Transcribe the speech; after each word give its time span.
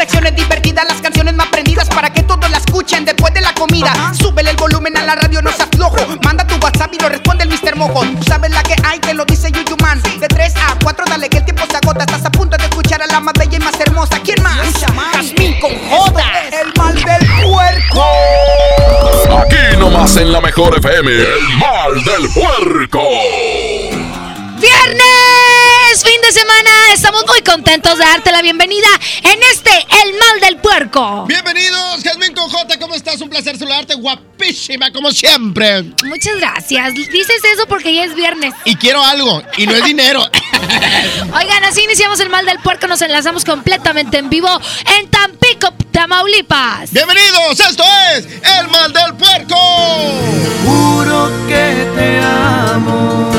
Secciones 0.00 0.34
divertidas, 0.34 0.86
las 0.88 1.02
canciones 1.02 1.34
más 1.34 1.48
prendidas 1.48 1.86
para 1.90 2.10
que 2.10 2.22
todos 2.22 2.50
la 2.50 2.56
escuchen 2.56 3.04
después 3.04 3.34
de 3.34 3.42
la 3.42 3.52
comida. 3.52 3.92
Súbele 4.14 4.48
el 4.48 4.56
volumen 4.56 4.96
a 4.96 5.04
la 5.04 5.14
radio, 5.14 5.42
no 5.42 5.52
se 5.52 5.62
aflojo. 5.62 5.98
Manda 6.24 6.46
tu 6.46 6.54
WhatsApp 6.54 6.94
y 6.94 6.98
lo 6.98 7.10
responde 7.10 7.44
el 7.44 7.50
Mr. 7.50 7.76
Mojo. 7.76 8.00
Tú 8.18 8.22
sabes 8.26 8.50
la 8.50 8.62
que 8.62 8.74
hay, 8.82 8.98
te 8.98 9.12
lo 9.12 9.26
dice 9.26 9.52
Yuyu 9.52 9.76
Man. 9.82 10.00
De 10.18 10.26
3 10.26 10.54
a 10.56 10.78
4, 10.82 11.04
dale 11.06 11.28
que 11.28 11.36
el 11.36 11.44
tiempo 11.44 11.64
se 11.70 11.76
agota. 11.76 12.04
Estás 12.04 12.24
a 12.24 12.30
punto 12.30 12.56
de 12.56 12.64
escuchar 12.64 13.02
a 13.02 13.06
la 13.08 13.20
más 13.20 13.34
bella 13.38 13.58
y 13.58 13.60
más 13.60 13.78
hermosa. 13.78 14.18
¿Quién 14.24 14.42
más? 14.42 14.56
Jazmín 14.80 15.60
con 15.60 15.70
J. 15.90 16.22
El 16.48 16.72
mal 16.78 16.94
del 16.94 17.26
puerco. 17.44 18.04
Aquí 19.42 19.76
nomás 19.78 20.16
en 20.16 20.32
la 20.32 20.40
mejor 20.40 20.78
FM, 20.78 21.12
el 21.12 21.58
mal 21.58 22.02
del 22.04 22.26
puerco. 22.32 23.02
Viernes, 24.58 25.29
fin 25.98 26.20
de 26.22 26.30
semana, 26.30 26.70
estamos 26.94 27.24
muy 27.26 27.42
contentos 27.42 27.98
de 27.98 28.04
darte 28.04 28.30
la 28.30 28.42
bienvenida 28.42 28.86
en 29.24 29.42
este 29.50 29.70
El 30.04 30.12
Mal 30.12 30.40
del 30.40 30.56
Puerco. 30.58 31.26
Bienvenidos, 31.26 32.02
Jasmine 32.04 32.32
con 32.32 32.48
J, 32.48 32.78
¿cómo 32.78 32.94
estás? 32.94 33.20
Un 33.20 33.28
placer 33.28 33.58
saludarte, 33.58 33.94
guapísima 33.94 34.92
como 34.92 35.10
siempre. 35.10 35.82
Muchas 36.04 36.36
gracias. 36.36 36.94
Dices 36.94 37.42
eso 37.52 37.66
porque 37.66 37.92
ya 37.92 38.04
es 38.04 38.14
viernes. 38.14 38.54
Y 38.64 38.76
quiero 38.76 39.04
algo, 39.04 39.42
y 39.56 39.66
no 39.66 39.74
es 39.74 39.84
dinero. 39.84 40.22
Oigan, 41.34 41.64
así 41.64 41.82
iniciamos 41.82 42.20
El 42.20 42.30
Mal 42.30 42.46
del 42.46 42.60
Puerco, 42.60 42.86
nos 42.86 43.02
enlazamos 43.02 43.44
completamente 43.44 44.18
en 44.18 44.30
vivo 44.30 44.48
en 44.96 45.08
Tampico, 45.10 45.74
Tamaulipas. 45.90 46.92
Bienvenidos, 46.92 47.58
esto 47.58 47.84
es 48.14 48.26
El 48.26 48.68
Mal 48.68 48.92
del 48.92 49.16
Puerco. 49.16 49.56
Juro 50.64 51.32
que 51.48 51.90
te 51.96 52.20
amo. 52.20 53.29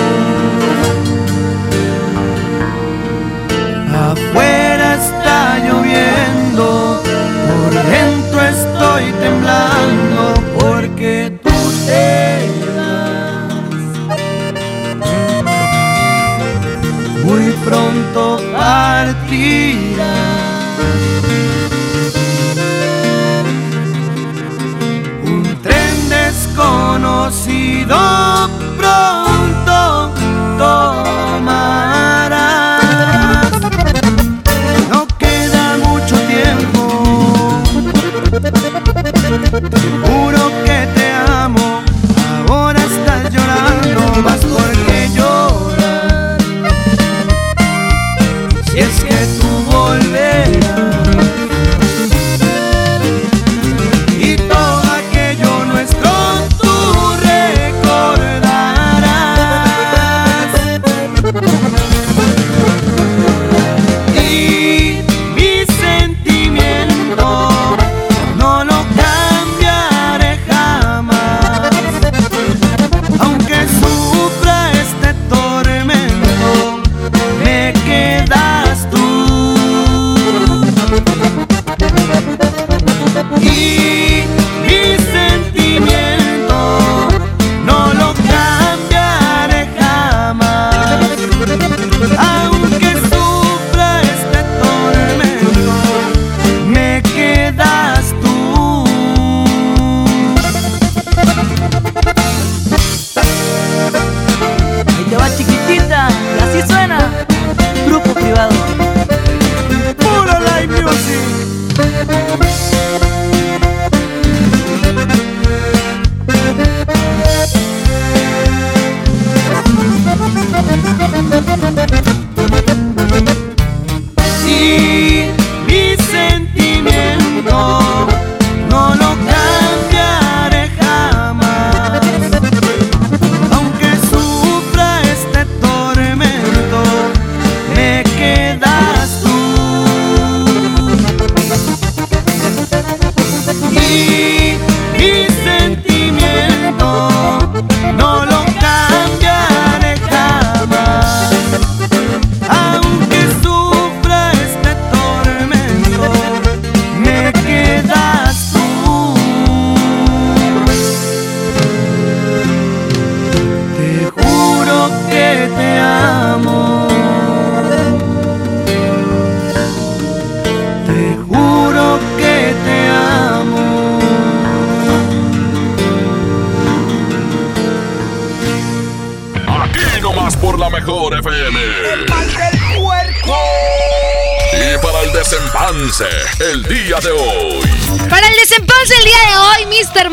Afuera 4.31 4.95
está 4.95 5.59
lloviendo, 5.59 7.03
por 7.49 7.71
dentro 7.83 8.41
estoy 8.41 9.11
temblando 9.19 10.21
porque 10.57 11.37
tú 11.43 11.51
te 11.85 12.49
vas. 12.77 13.51
Muy 17.25 17.45
pronto 17.65 18.39
partirás. 18.53 20.07
Un 25.25 25.43
tren 25.61 26.09
desconocido 26.09 27.97
Juro 39.61 39.90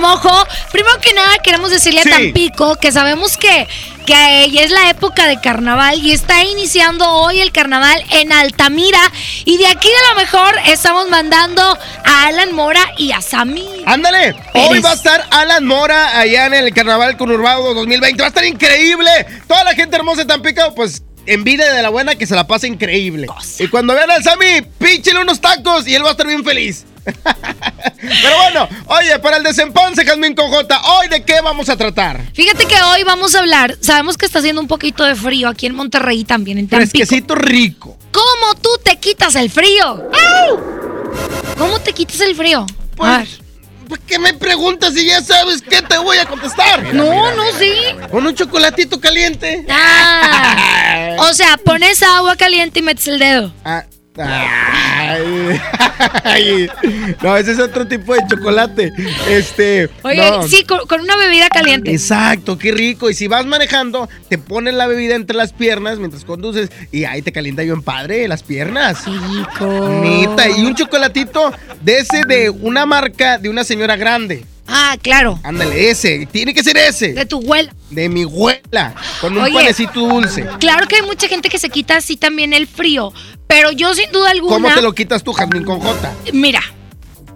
Mojo, 0.08 0.46
primero 0.72 0.98
que 1.00 1.12
nada 1.12 1.36
queremos 1.42 1.70
decirle 1.70 2.02
Sí. 2.02 2.08
a 2.08 2.12
Tampico 2.12 2.76
que 2.76 2.90
sabemos 2.92 3.36
que, 3.36 3.68
que 4.06 4.48
ya 4.50 4.62
es 4.62 4.70
la 4.70 4.88
época 4.88 5.26
de 5.26 5.38
carnaval 5.38 5.98
y 6.02 6.12
está 6.12 6.42
iniciando 6.44 7.06
hoy 7.10 7.40
el 7.42 7.52
carnaval 7.52 8.02
en 8.12 8.32
Altamira. 8.32 9.00
Y 9.44 9.58
de 9.58 9.66
aquí 9.66 9.88
a 9.88 10.14
lo 10.14 10.20
mejor 10.20 10.54
estamos 10.66 11.10
mandando 11.10 11.62
a 12.06 12.26
Alan 12.26 12.54
Mora 12.54 12.80
y 12.96 13.12
a 13.12 13.20
Sammy. 13.20 13.68
Ándale, 13.84 14.34
hoy 14.54 14.80
va 14.80 14.92
a 14.92 14.94
estar 14.94 15.26
Alan 15.30 15.66
Mora 15.66 16.18
allá 16.18 16.46
en 16.46 16.54
el 16.54 16.72
Carnaval 16.72 17.18
Conurbado 17.18 17.74
2020. 17.74 18.20
Va 18.22 18.26
a 18.26 18.28
estar 18.28 18.44
increíble. 18.46 19.10
Toda 19.46 19.62
la 19.64 19.74
gente 19.74 19.94
hermosa 19.96 20.22
de 20.22 20.26
Tampico, 20.26 20.74
pues 20.74 21.02
envidia 21.26 21.70
de 21.70 21.82
la 21.82 21.90
buena 21.90 22.14
que 22.14 22.26
se 22.26 22.34
la 22.34 22.46
pasa 22.46 22.66
increíble. 22.66 23.26
Y 23.58 23.68
cuando 23.68 23.92
vean 23.94 24.10
al 24.10 24.22
Sammy, 24.24 24.62
píchele 24.78 25.20
unos 25.20 25.38
tacos 25.42 25.86
y 25.86 25.94
él 25.94 26.02
va 26.02 26.08
a 26.08 26.12
estar 26.12 26.26
bien 26.26 26.42
feliz. 26.42 26.86
Pero 28.00 28.36
bueno, 28.36 28.68
oye, 28.86 29.18
para 29.18 29.36
el 29.38 29.42
desempanse, 29.42 30.04
Jazmín 30.04 30.34
con 30.34 30.50
J, 30.50 30.80
¿hoy 30.92 31.08
de 31.08 31.22
qué 31.24 31.40
vamos 31.40 31.68
a 31.68 31.76
tratar? 31.76 32.20
Fíjate 32.32 32.66
que 32.66 32.80
hoy 32.80 33.02
vamos 33.04 33.34
a 33.34 33.40
hablar, 33.40 33.76
sabemos 33.80 34.16
que 34.16 34.26
está 34.26 34.38
haciendo 34.38 34.60
un 34.60 34.68
poquito 34.68 35.04
de 35.04 35.14
frío 35.14 35.48
aquí 35.48 35.66
en 35.66 35.74
Monterrey 35.74 36.24
también, 36.24 36.58
en 36.58 36.68
Tampico. 36.68 36.90
Fresquecito 36.90 37.34
rico. 37.34 37.96
¿Cómo 38.12 38.54
tú 38.60 38.70
te 38.82 38.96
quitas 38.96 39.34
el 39.36 39.50
frío? 39.50 40.08
¿Cómo 41.56 41.80
te 41.80 41.92
quitas 41.92 42.20
el 42.20 42.34
frío? 42.34 42.66
Pues, 42.96 43.10
A 43.10 43.18
ver. 43.18 43.28
¿Por 43.88 43.98
qué 44.00 44.18
me 44.18 44.34
preguntas 44.34 44.92
si 44.92 45.06
ya 45.06 45.22
sabes 45.22 45.62
qué 45.62 45.80
te 45.80 45.96
voy 45.96 46.18
a 46.18 46.26
contestar? 46.26 46.94
No, 46.94 47.34
no, 47.34 47.42
sí. 47.58 47.72
Con 48.10 48.26
un 48.26 48.34
chocolatito 48.34 49.00
caliente. 49.00 49.64
Ah, 49.70 51.16
o 51.20 51.32
sea, 51.32 51.56
pones 51.56 52.02
agua 52.02 52.36
caliente 52.36 52.80
y 52.80 52.82
metes 52.82 53.08
el 53.08 53.18
dedo. 53.18 53.52
Ah, 53.64 53.84
ay, 54.26 55.60
ay. 56.24 56.68
no, 57.22 57.36
ese 57.36 57.52
es 57.52 57.58
otro 57.58 57.86
tipo 57.86 58.14
de 58.14 58.20
chocolate. 58.28 58.92
Este. 59.28 59.88
Oye, 60.02 60.30
no. 60.30 60.46
sí, 60.46 60.64
con, 60.64 60.86
con 60.86 61.00
una 61.00 61.16
bebida 61.16 61.48
caliente. 61.48 61.90
Exacto, 61.90 62.58
qué 62.58 62.72
rico. 62.72 63.10
Y 63.10 63.14
si 63.14 63.28
vas 63.28 63.46
manejando, 63.46 64.08
te 64.28 64.38
pones 64.38 64.74
la 64.74 64.86
bebida 64.86 65.14
entre 65.14 65.36
las 65.36 65.52
piernas 65.52 65.98
mientras 65.98 66.24
conduces 66.24 66.70
y 66.92 67.04
ahí 67.04 67.22
te 67.22 67.32
calienta 67.32 67.62
bien 67.62 67.82
padre 67.82 68.28
las 68.28 68.42
piernas. 68.42 69.04
Rico. 69.06 70.00
Neta, 70.02 70.48
y 70.48 70.64
un 70.64 70.74
chocolatito 70.74 71.52
de 71.80 71.98
ese 71.98 72.22
de 72.26 72.50
una 72.50 72.86
marca 72.86 73.38
de 73.38 73.48
una 73.48 73.64
señora 73.64 73.96
grande. 73.96 74.44
Ah, 74.68 74.96
claro. 75.00 75.40
Ándale, 75.42 75.90
ese. 75.90 76.26
Tiene 76.30 76.52
que 76.54 76.62
ser 76.62 76.76
ese. 76.76 77.14
De 77.14 77.24
tu 77.26 77.38
abuela. 77.38 77.72
De 77.90 78.08
mi 78.08 78.22
abuela. 78.24 78.94
Con 79.20 79.36
un 79.36 79.42
Oye. 79.44 79.54
panecito 79.54 80.00
dulce. 80.00 80.44
Claro 80.60 80.86
que 80.86 80.96
hay 80.96 81.02
mucha 81.02 81.26
gente 81.28 81.48
que 81.48 81.58
se 81.58 81.70
quita 81.70 81.96
así 81.96 82.16
también 82.16 82.52
el 82.52 82.66
frío. 82.66 83.12
Pero 83.46 83.72
yo 83.72 83.94
sin 83.94 84.12
duda 84.12 84.30
alguna. 84.30 84.54
¿Cómo 84.56 84.74
te 84.74 84.82
lo 84.82 84.92
quitas 84.94 85.24
tú, 85.24 85.32
Jazmín 85.32 85.64
con 85.64 85.80
J? 85.80 86.12
Mira, 86.34 86.62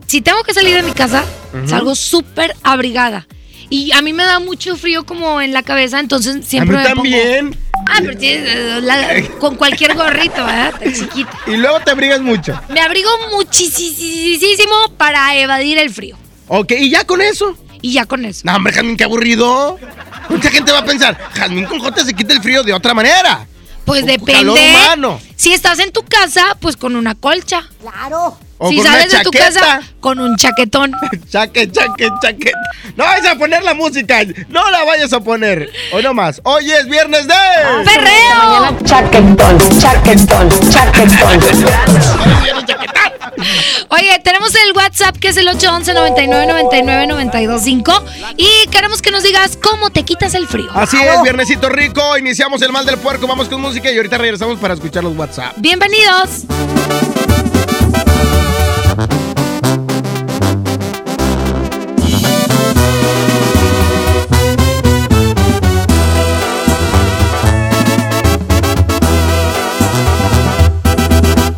si 0.06 0.20
tengo 0.20 0.42
que 0.42 0.52
salir 0.52 0.74
de 0.76 0.82
mi 0.82 0.92
casa, 0.92 1.24
salgo 1.66 1.94
súper 1.94 2.54
abrigada. 2.62 3.26
Y 3.70 3.92
a 3.92 4.02
mí 4.02 4.12
me 4.12 4.24
da 4.24 4.38
mucho 4.38 4.76
frío 4.76 5.06
como 5.06 5.40
en 5.40 5.54
la 5.54 5.62
cabeza, 5.62 5.98
entonces 5.98 6.44
siempre 6.46 6.76
A 6.76 6.80
mí 6.80 6.84
me 6.84 6.90
pongo- 6.90 7.02
también. 7.02 7.56
Ah, 7.88 7.96
pero 8.00 8.18
tienes, 8.18 8.46
eh, 8.54 8.80
la- 8.82 9.22
con 9.38 9.56
cualquier 9.56 9.94
gorrito, 9.96 10.44
¿verdad? 10.44 10.74
Tan 10.78 10.92
chiquita. 10.94 11.30
Y 11.46 11.56
luego 11.56 11.80
te 11.80 11.90
abrigas 11.90 12.20
mucho. 12.20 12.60
Me 12.68 12.80
abrigo 12.82 13.08
muchísimo 13.30 14.74
para 14.98 15.34
evadir 15.38 15.78
el 15.78 15.88
frío. 15.90 16.16
Ok, 16.48 16.72
y 16.72 16.90
ya 16.90 17.04
con 17.04 17.20
eso. 17.22 17.56
Y 17.80 17.92
ya 17.92 18.06
con 18.06 18.24
eso. 18.24 18.42
No, 18.44 18.56
hombre, 18.56 18.72
Jazmín, 18.72 18.96
qué 18.96 19.04
aburrido. 19.04 19.78
Mucha 20.28 20.50
gente 20.50 20.72
va 20.72 20.78
a 20.78 20.84
pensar, 20.84 21.18
Jazmín 21.34 21.64
con 21.66 21.80
J 21.80 22.04
se 22.04 22.14
quita 22.14 22.32
el 22.32 22.42
frío 22.42 22.62
de 22.62 22.72
otra 22.72 22.94
manera. 22.94 23.46
Pues 23.84 24.04
calor 24.04 24.20
depende. 24.20 24.50
humano. 24.50 25.20
Si 25.36 25.52
estás 25.52 25.80
en 25.80 25.92
tu 25.92 26.02
casa, 26.04 26.56
pues 26.60 26.76
con 26.76 26.94
una 26.94 27.14
colcha. 27.14 27.68
Claro. 27.80 28.38
O 28.64 28.68
si 28.70 28.76
con 28.76 28.86
una 28.86 28.94
sales 28.94 29.12
de 29.12 29.18
tu 29.24 29.30
chaqueta. 29.30 29.60
casa, 29.60 29.80
con 29.98 30.20
un 30.20 30.36
chaquetón. 30.36 30.92
Chaque, 31.30 31.70
chaque, 31.72 32.08
chaque. 32.22 32.52
No 32.96 33.04
vayas 33.04 33.32
a 33.32 33.34
poner 33.36 33.62
la 33.64 33.74
música. 33.74 34.20
No 34.48 34.70
la 34.70 34.84
vayas 34.84 35.12
a 35.12 35.20
poner. 35.20 35.68
Hoy 35.92 36.02
no 36.02 36.14
más. 36.14 36.40
Hoy 36.44 36.70
es 36.70 36.86
viernes 36.86 37.26
de. 37.26 37.34
¡Perreo! 37.84 38.78
Chaquetón, 38.84 39.58
chaquetón, 39.80 40.48
chaquetón. 40.70 41.40
Oye, 43.88 44.20
tenemos 44.22 44.54
el 44.54 44.72
WhatsApp 44.74 45.16
que 45.16 45.28
es 45.28 45.36
el 45.36 45.48
811 45.48 45.94
99 45.94 46.46
99 46.46 47.06
925 47.08 48.04
y 48.36 48.66
queremos 48.70 49.02
que 49.02 49.10
nos 49.10 49.22
digas 49.22 49.58
cómo 49.62 49.90
te 49.90 50.04
quitas 50.04 50.34
el 50.34 50.46
frío. 50.46 50.70
Así 50.74 50.96
es, 51.00 51.22
viernesito 51.22 51.68
rico. 51.68 52.16
Iniciamos 52.16 52.62
el 52.62 52.72
mal 52.72 52.86
del 52.86 52.98
puerco. 52.98 53.26
Vamos 53.26 53.48
con 53.48 53.60
música 53.60 53.90
y 53.90 53.96
ahorita 53.96 54.18
regresamos 54.18 54.58
para 54.58 54.74
escuchar 54.74 55.04
los 55.04 55.16
WhatsApp. 55.16 55.54
Bienvenidos. 55.56 56.42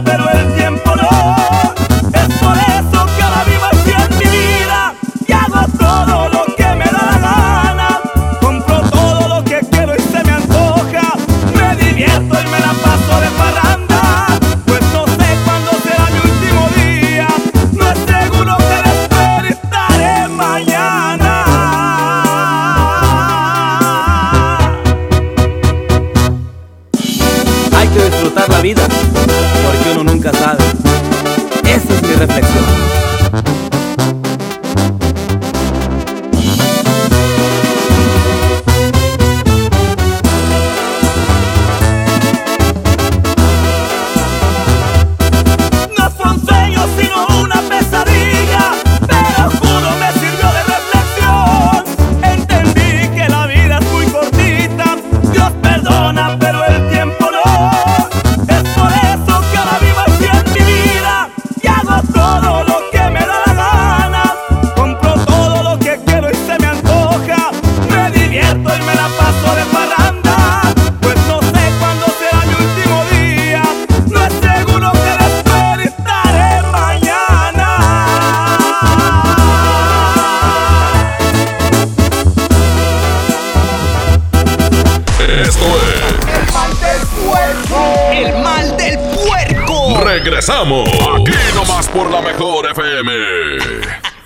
Pero 0.00 0.31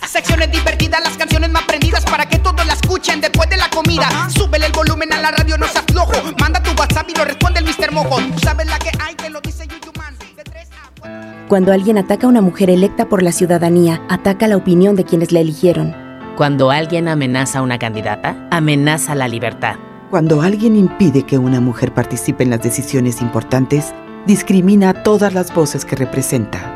Secciones 0.07 0.51
divertidas, 0.51 1.03
las 1.03 1.17
canciones 1.17 1.51
más 1.51 1.65
prendidas 1.65 2.05
para 2.05 2.27
que 2.27 2.39
todos 2.39 2.65
la 2.67 2.73
escuchen 2.73 3.21
después 3.21 3.51
de 3.51 3.57
la 3.57 3.69
comida. 3.69 4.09
Súbele 4.31 4.67
el 4.67 4.73
volumen 4.73 5.13
a 5.13 5.21
la 5.21 5.31
radio, 5.31 5.59
no 5.59 5.67
se 5.67 5.79
aflojo. 5.79 6.13
Manda 6.41 6.63
tu 6.63 6.71
WhatsApp 6.73 7.09
y 7.11 7.15
lo 7.15 7.25
responde 7.25 7.61
el 7.61 7.67
Mr. 7.67 7.93
Mojo. 7.93 8.17
Tú 8.17 8.39
sabes 8.39 8.67
la 8.67 8.79
que 8.79 8.91
hay, 8.99 9.15
te 9.15 9.29
lo 9.29 9.41
dice 9.41 9.67
Yuyu 9.67 9.93
Man. 9.99 10.15
De 10.37 10.43
3 10.43 10.69
a 10.73 11.01
4. 11.01 11.49
Cuando 11.49 11.73
alguien 11.73 11.99
ataca 11.99 12.27
a 12.27 12.31
una 12.31 12.41
mujer 12.41 12.71
electa 12.71 13.09
por 13.09 13.23
la 13.23 13.33
ciudadanía, 13.33 14.03
ataca 14.09 14.47
la 14.47 14.57
opinión 14.57 14.97
de 14.97 15.05
quienes 15.05 15.33
la 15.33 15.41
eligieron. 15.41 15.95
Cuando 16.37 16.71
alguien 16.71 17.09
amenaza 17.09 17.59
a 17.59 17.63
una 17.63 17.79
candidata, 17.79 18.49
amenaza 18.51 19.15
la 19.15 19.29
libertad. 19.29 19.77
Cuando 20.11 20.41
alguien 20.43 20.77
impide 20.77 21.25
que 21.25 21.37
una 21.37 21.61
mujer 21.61 21.93
participe 21.93 22.45
en 22.45 22.51
las 22.51 22.63
decisiones 22.63 23.21
importantes, 23.21 23.93
discrimina 24.27 24.91
a 24.91 25.03
todas 25.03 25.35
las 25.35 25.53
voces 25.53 25.85
que 25.85 25.97
representa. 25.97 26.76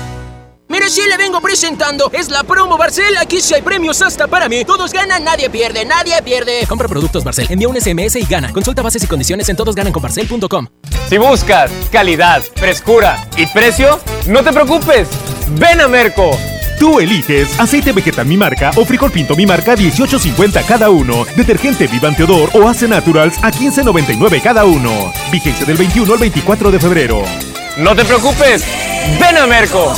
Mire, 0.71 0.89
sí 0.89 1.01
le 1.05 1.17
vengo 1.17 1.41
presentando. 1.41 2.09
Es 2.13 2.29
la 2.29 2.43
promo 2.43 2.77
Barcel. 2.77 3.17
Aquí 3.17 3.41
sí 3.41 3.53
hay 3.53 3.61
premios 3.61 4.01
hasta 4.01 4.27
para 4.27 4.47
mí. 4.47 4.63
Todos 4.63 4.93
ganan, 4.93 5.21
nadie 5.21 5.49
pierde, 5.49 5.83
nadie 5.83 6.21
pierde. 6.23 6.65
Compra 6.65 6.87
productos 6.87 7.25
Barcel, 7.25 7.47
envía 7.49 7.67
un 7.67 7.75
SMS 7.75 8.15
y 8.15 8.23
gana. 8.23 8.53
Consulta 8.53 8.81
bases 8.81 9.03
y 9.03 9.07
condiciones 9.07 9.49
en 9.49 9.57
todosgananconbarcel.com. 9.57 10.67
Si 11.09 11.17
buscas 11.17 11.69
calidad, 11.91 12.41
frescura 12.55 13.27
y 13.35 13.47
precio, 13.47 13.99
no 14.27 14.43
te 14.43 14.53
preocupes. 14.53 15.09
Ven 15.59 15.81
a 15.81 15.89
Merco. 15.89 16.31
Tú 16.79 17.01
eliges 17.01 17.59
aceite 17.59 17.91
vegetal 17.91 18.25
mi 18.25 18.37
marca 18.37 18.71
o 18.77 18.85
frijol 18.85 19.11
pinto 19.11 19.35
mi 19.35 19.45
marca 19.45 19.75
18.50 19.75 20.65
cada 20.65 20.89
uno, 20.89 21.25
detergente 21.35 21.85
Vivante 21.87 22.23
Odor 22.23 22.49
o 22.53 22.69
Ace 22.69 22.87
Naturals 22.87 23.37
a 23.43 23.51
15.99 23.51 24.41
cada 24.41 24.63
uno. 24.63 25.11
Vigencia 25.33 25.65
del 25.65 25.75
21 25.75 26.13
al 26.13 26.19
24 26.19 26.71
de 26.71 26.79
febrero. 26.79 27.23
No 27.75 27.93
te 27.93 28.05
preocupes. 28.05 28.63
Ven 29.19 29.37
a 29.37 29.45
Merco. 29.47 29.93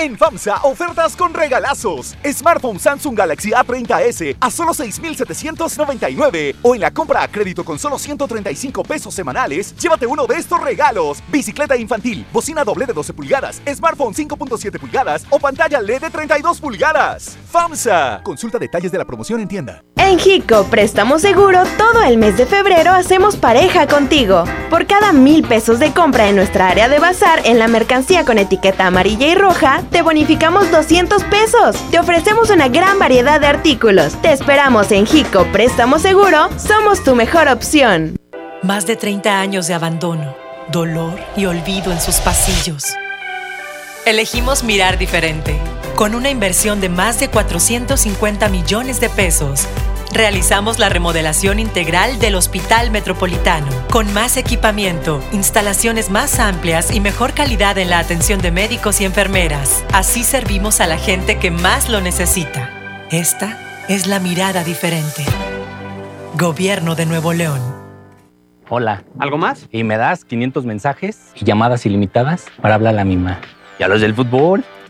En 0.00 0.16
FAMSA, 0.16 0.62
ofertas 0.62 1.14
con 1.14 1.34
regalazos. 1.34 2.16
Smartphone 2.24 2.80
Samsung 2.80 3.14
Galaxy 3.14 3.50
A30s 3.50 4.34
a 4.40 4.50
solo 4.50 4.72
6,799. 4.72 6.56
O 6.62 6.74
en 6.74 6.80
la 6.80 6.90
compra 6.90 7.22
a 7.22 7.28
crédito 7.28 7.66
con 7.66 7.78
solo 7.78 7.98
135 7.98 8.82
pesos 8.82 9.12
semanales, 9.12 9.76
llévate 9.76 10.06
uno 10.06 10.26
de 10.26 10.36
estos 10.36 10.58
regalos. 10.58 11.22
Bicicleta 11.28 11.76
infantil, 11.76 12.24
bocina 12.32 12.64
doble 12.64 12.86
de 12.86 12.94
12 12.94 13.12
pulgadas, 13.12 13.60
smartphone 13.70 14.14
5.7 14.14 14.78
pulgadas 14.78 15.26
o 15.28 15.38
pantalla 15.38 15.82
LED 15.82 16.00
de 16.00 16.08
32 16.08 16.60
pulgadas. 16.62 17.36
FAMSA. 17.50 18.22
Consulta 18.22 18.58
detalles 18.58 18.90
de 18.90 18.96
la 18.96 19.04
promoción 19.04 19.40
en 19.40 19.48
tienda. 19.48 19.82
En 19.96 20.18
Hico 20.24 20.64
Préstamo 20.64 21.18
Seguro, 21.18 21.62
todo 21.76 22.02
el 22.02 22.16
mes 22.16 22.38
de 22.38 22.46
febrero 22.46 22.90
hacemos 22.90 23.36
pareja 23.36 23.86
contigo. 23.86 24.44
Por 24.70 24.86
cada 24.86 25.12
mil 25.12 25.46
pesos 25.46 25.78
de 25.78 25.92
compra 25.92 26.28
en 26.28 26.36
nuestra 26.36 26.68
área 26.68 26.88
de 26.88 26.98
bazar 26.98 27.42
en 27.44 27.58
la 27.58 27.68
mercancía 27.68 28.24
con 28.24 28.38
etiqueta 28.38 28.86
amarilla 28.86 29.26
y 29.26 29.34
roja, 29.34 29.82
te 29.90 30.02
bonificamos 30.02 30.70
200 30.70 31.24
pesos. 31.24 31.76
Te 31.90 31.98
ofrecemos 31.98 32.50
una 32.50 32.68
gran 32.68 32.98
variedad 32.98 33.40
de 33.40 33.46
artículos. 33.46 34.20
Te 34.22 34.32
esperamos 34.32 34.90
en 34.92 35.06
Hico 35.06 35.44
Préstamo 35.52 35.98
Seguro. 35.98 36.48
Somos 36.58 37.04
tu 37.04 37.14
mejor 37.14 37.48
opción. 37.48 38.16
Más 38.62 38.86
de 38.86 38.96
30 38.96 39.40
años 39.40 39.66
de 39.66 39.74
abandono, 39.74 40.34
dolor 40.70 41.18
y 41.36 41.46
olvido 41.46 41.92
en 41.92 42.00
sus 42.00 42.16
pasillos. 42.16 42.84
Elegimos 44.06 44.64
mirar 44.64 44.98
diferente. 44.98 45.58
Con 45.96 46.14
una 46.14 46.30
inversión 46.30 46.80
de 46.80 46.88
más 46.88 47.20
de 47.20 47.28
450 47.28 48.48
millones 48.48 49.00
de 49.00 49.10
pesos, 49.10 49.66
realizamos 50.12 50.78
la 50.78 50.88
remodelación 50.88 51.58
integral 51.58 52.18
del 52.18 52.34
Hospital 52.34 52.90
Metropolitano, 52.90 53.68
con 53.90 54.12
más 54.12 54.36
equipamiento, 54.36 55.22
instalaciones 55.32 56.10
más 56.10 56.38
amplias 56.38 56.94
y 56.94 57.00
mejor 57.00 57.32
calidad 57.32 57.78
en 57.78 57.90
la 57.90 57.98
atención 57.98 58.40
de 58.40 58.50
médicos 58.50 59.00
y 59.00 59.04
enfermeras. 59.04 59.84
Así 59.92 60.24
servimos 60.24 60.80
a 60.80 60.86
la 60.86 60.98
gente 60.98 61.38
que 61.38 61.50
más 61.50 61.88
lo 61.88 62.00
necesita. 62.00 62.70
Esta 63.10 63.84
es 63.88 64.06
la 64.06 64.20
mirada 64.20 64.64
diferente. 64.64 65.24
Gobierno 66.34 66.94
de 66.94 67.06
Nuevo 67.06 67.32
León. 67.32 67.60
Hola. 68.68 69.02
¿Algo 69.18 69.36
más? 69.36 69.66
Y 69.72 69.82
me 69.82 69.96
das 69.96 70.24
500 70.24 70.64
mensajes 70.64 71.32
y 71.34 71.44
llamadas 71.44 71.84
ilimitadas 71.86 72.46
para 72.62 72.76
hablar 72.76 72.94
a 72.94 72.96
la 72.98 73.04
misma. 73.04 73.40
¿Y 73.80 73.82
a 73.82 73.88
los 73.88 74.00
del 74.00 74.14
fútbol? 74.14 74.64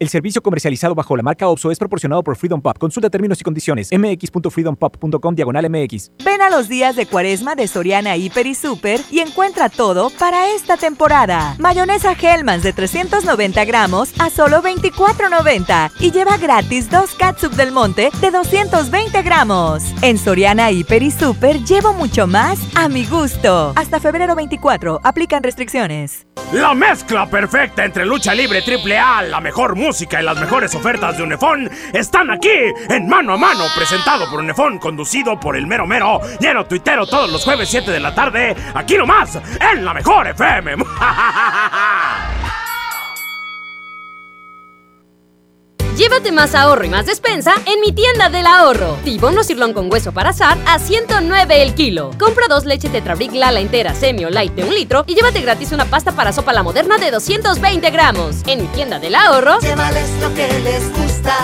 El 0.00 0.08
servicio 0.08 0.40
comercializado 0.40 0.94
bajo 0.94 1.16
la 1.16 1.24
marca 1.24 1.48
OPSO 1.48 1.72
es 1.72 1.78
proporcionado 1.78 2.22
por 2.22 2.36
Freedom 2.36 2.62
Pop. 2.62 2.78
Consulta 2.78 3.10
términos 3.10 3.40
y 3.40 3.44
condiciones. 3.44 3.90
mx.freedompop.com 3.90 5.34
diagonal 5.34 5.68
mx. 5.68 6.12
Ven 6.24 6.40
a 6.40 6.50
los 6.50 6.68
días 6.68 6.94
de 6.94 7.06
cuaresma 7.06 7.56
de 7.56 7.66
Soriana 7.66 8.16
Hiper 8.16 8.46
y 8.46 8.54
Super 8.54 9.00
y 9.10 9.18
encuentra 9.18 9.68
todo 9.68 10.10
para 10.10 10.50
esta 10.54 10.76
temporada. 10.76 11.56
Mayonesa 11.58 12.12
Hellmann's 12.12 12.62
de 12.62 12.72
390 12.72 13.64
gramos 13.64 14.12
a 14.20 14.30
solo 14.30 14.62
24.90 14.62 15.90
y 15.98 16.12
lleva 16.12 16.36
gratis 16.36 16.88
dos 16.88 17.14
catsup 17.14 17.54
del 17.54 17.72
monte 17.72 18.10
de 18.20 18.30
220 18.30 19.22
gramos. 19.22 19.82
En 20.02 20.16
Soriana 20.16 20.70
Hiper 20.70 21.02
y 21.02 21.10
Super 21.10 21.64
llevo 21.64 21.92
mucho 21.92 22.28
más 22.28 22.60
a 22.76 22.88
mi 22.88 23.04
gusto. 23.04 23.72
Hasta 23.74 23.98
febrero 23.98 24.36
24. 24.36 25.00
Aplican 25.02 25.42
restricciones. 25.42 26.24
La 26.52 26.72
mezcla 26.72 27.28
perfecta 27.28 27.84
entre 27.84 28.06
lucha 28.06 28.32
libre 28.32 28.62
triple 28.62 28.96
A, 28.96 29.22
la 29.22 29.40
mejor 29.40 29.74
música 29.74 29.87
y 29.88 30.22
las 30.22 30.38
mejores 30.38 30.74
ofertas 30.74 31.16
de 31.16 31.22
Unefón 31.22 31.70
están 31.94 32.30
aquí 32.30 32.50
en 32.90 33.08
Mano 33.08 33.32
a 33.32 33.38
Mano, 33.38 33.64
presentado 33.74 34.28
por 34.30 34.40
Unefón, 34.40 34.78
conducido 34.78 35.40
por 35.40 35.56
el 35.56 35.66
mero 35.66 35.86
mero, 35.86 36.20
lleno 36.38 36.66
tuitero 36.66 37.06
todos 37.06 37.30
los 37.30 37.42
jueves 37.42 37.70
7 37.70 37.90
de 37.90 37.98
la 37.98 38.14
tarde, 38.14 38.54
aquí 38.74 38.98
nomás, 38.98 39.38
en 39.58 39.86
la 39.86 39.94
mejor 39.94 40.28
FM. 40.28 40.76
Llévate 45.98 46.30
más 46.30 46.54
ahorro 46.54 46.84
y 46.84 46.88
más 46.88 47.06
despensa 47.06 47.54
en 47.66 47.80
mi 47.80 47.90
tienda 47.90 48.28
del 48.28 48.46
ahorro. 48.46 48.96
Tibono 49.02 49.42
sirlón 49.42 49.72
con 49.72 49.90
hueso 49.90 50.12
para 50.12 50.30
asar 50.30 50.56
a 50.64 50.78
109 50.78 51.60
el 51.60 51.74
kilo. 51.74 52.12
Compra 52.20 52.46
dos 52.48 52.64
leches 52.66 52.92
Tetrabric 52.92 53.32
Lala 53.32 53.58
entera 53.58 53.96
semi 53.96 54.24
o 54.24 54.30
light 54.30 54.52
de 54.52 54.62
un 54.62 54.72
litro 54.72 55.02
y 55.08 55.16
llévate 55.16 55.40
gratis 55.40 55.72
una 55.72 55.86
pasta 55.86 56.12
para 56.12 56.32
sopa 56.32 56.52
la 56.52 56.62
moderna 56.62 56.98
de 56.98 57.10
220 57.10 57.90
gramos. 57.90 58.36
En 58.46 58.62
mi 58.62 58.68
tienda 58.68 59.00
del 59.00 59.16
ahorro. 59.16 59.58
Llévales 59.58 60.08
lo 60.20 60.32
que 60.34 60.46
les 60.60 60.88
gusta 60.92 61.36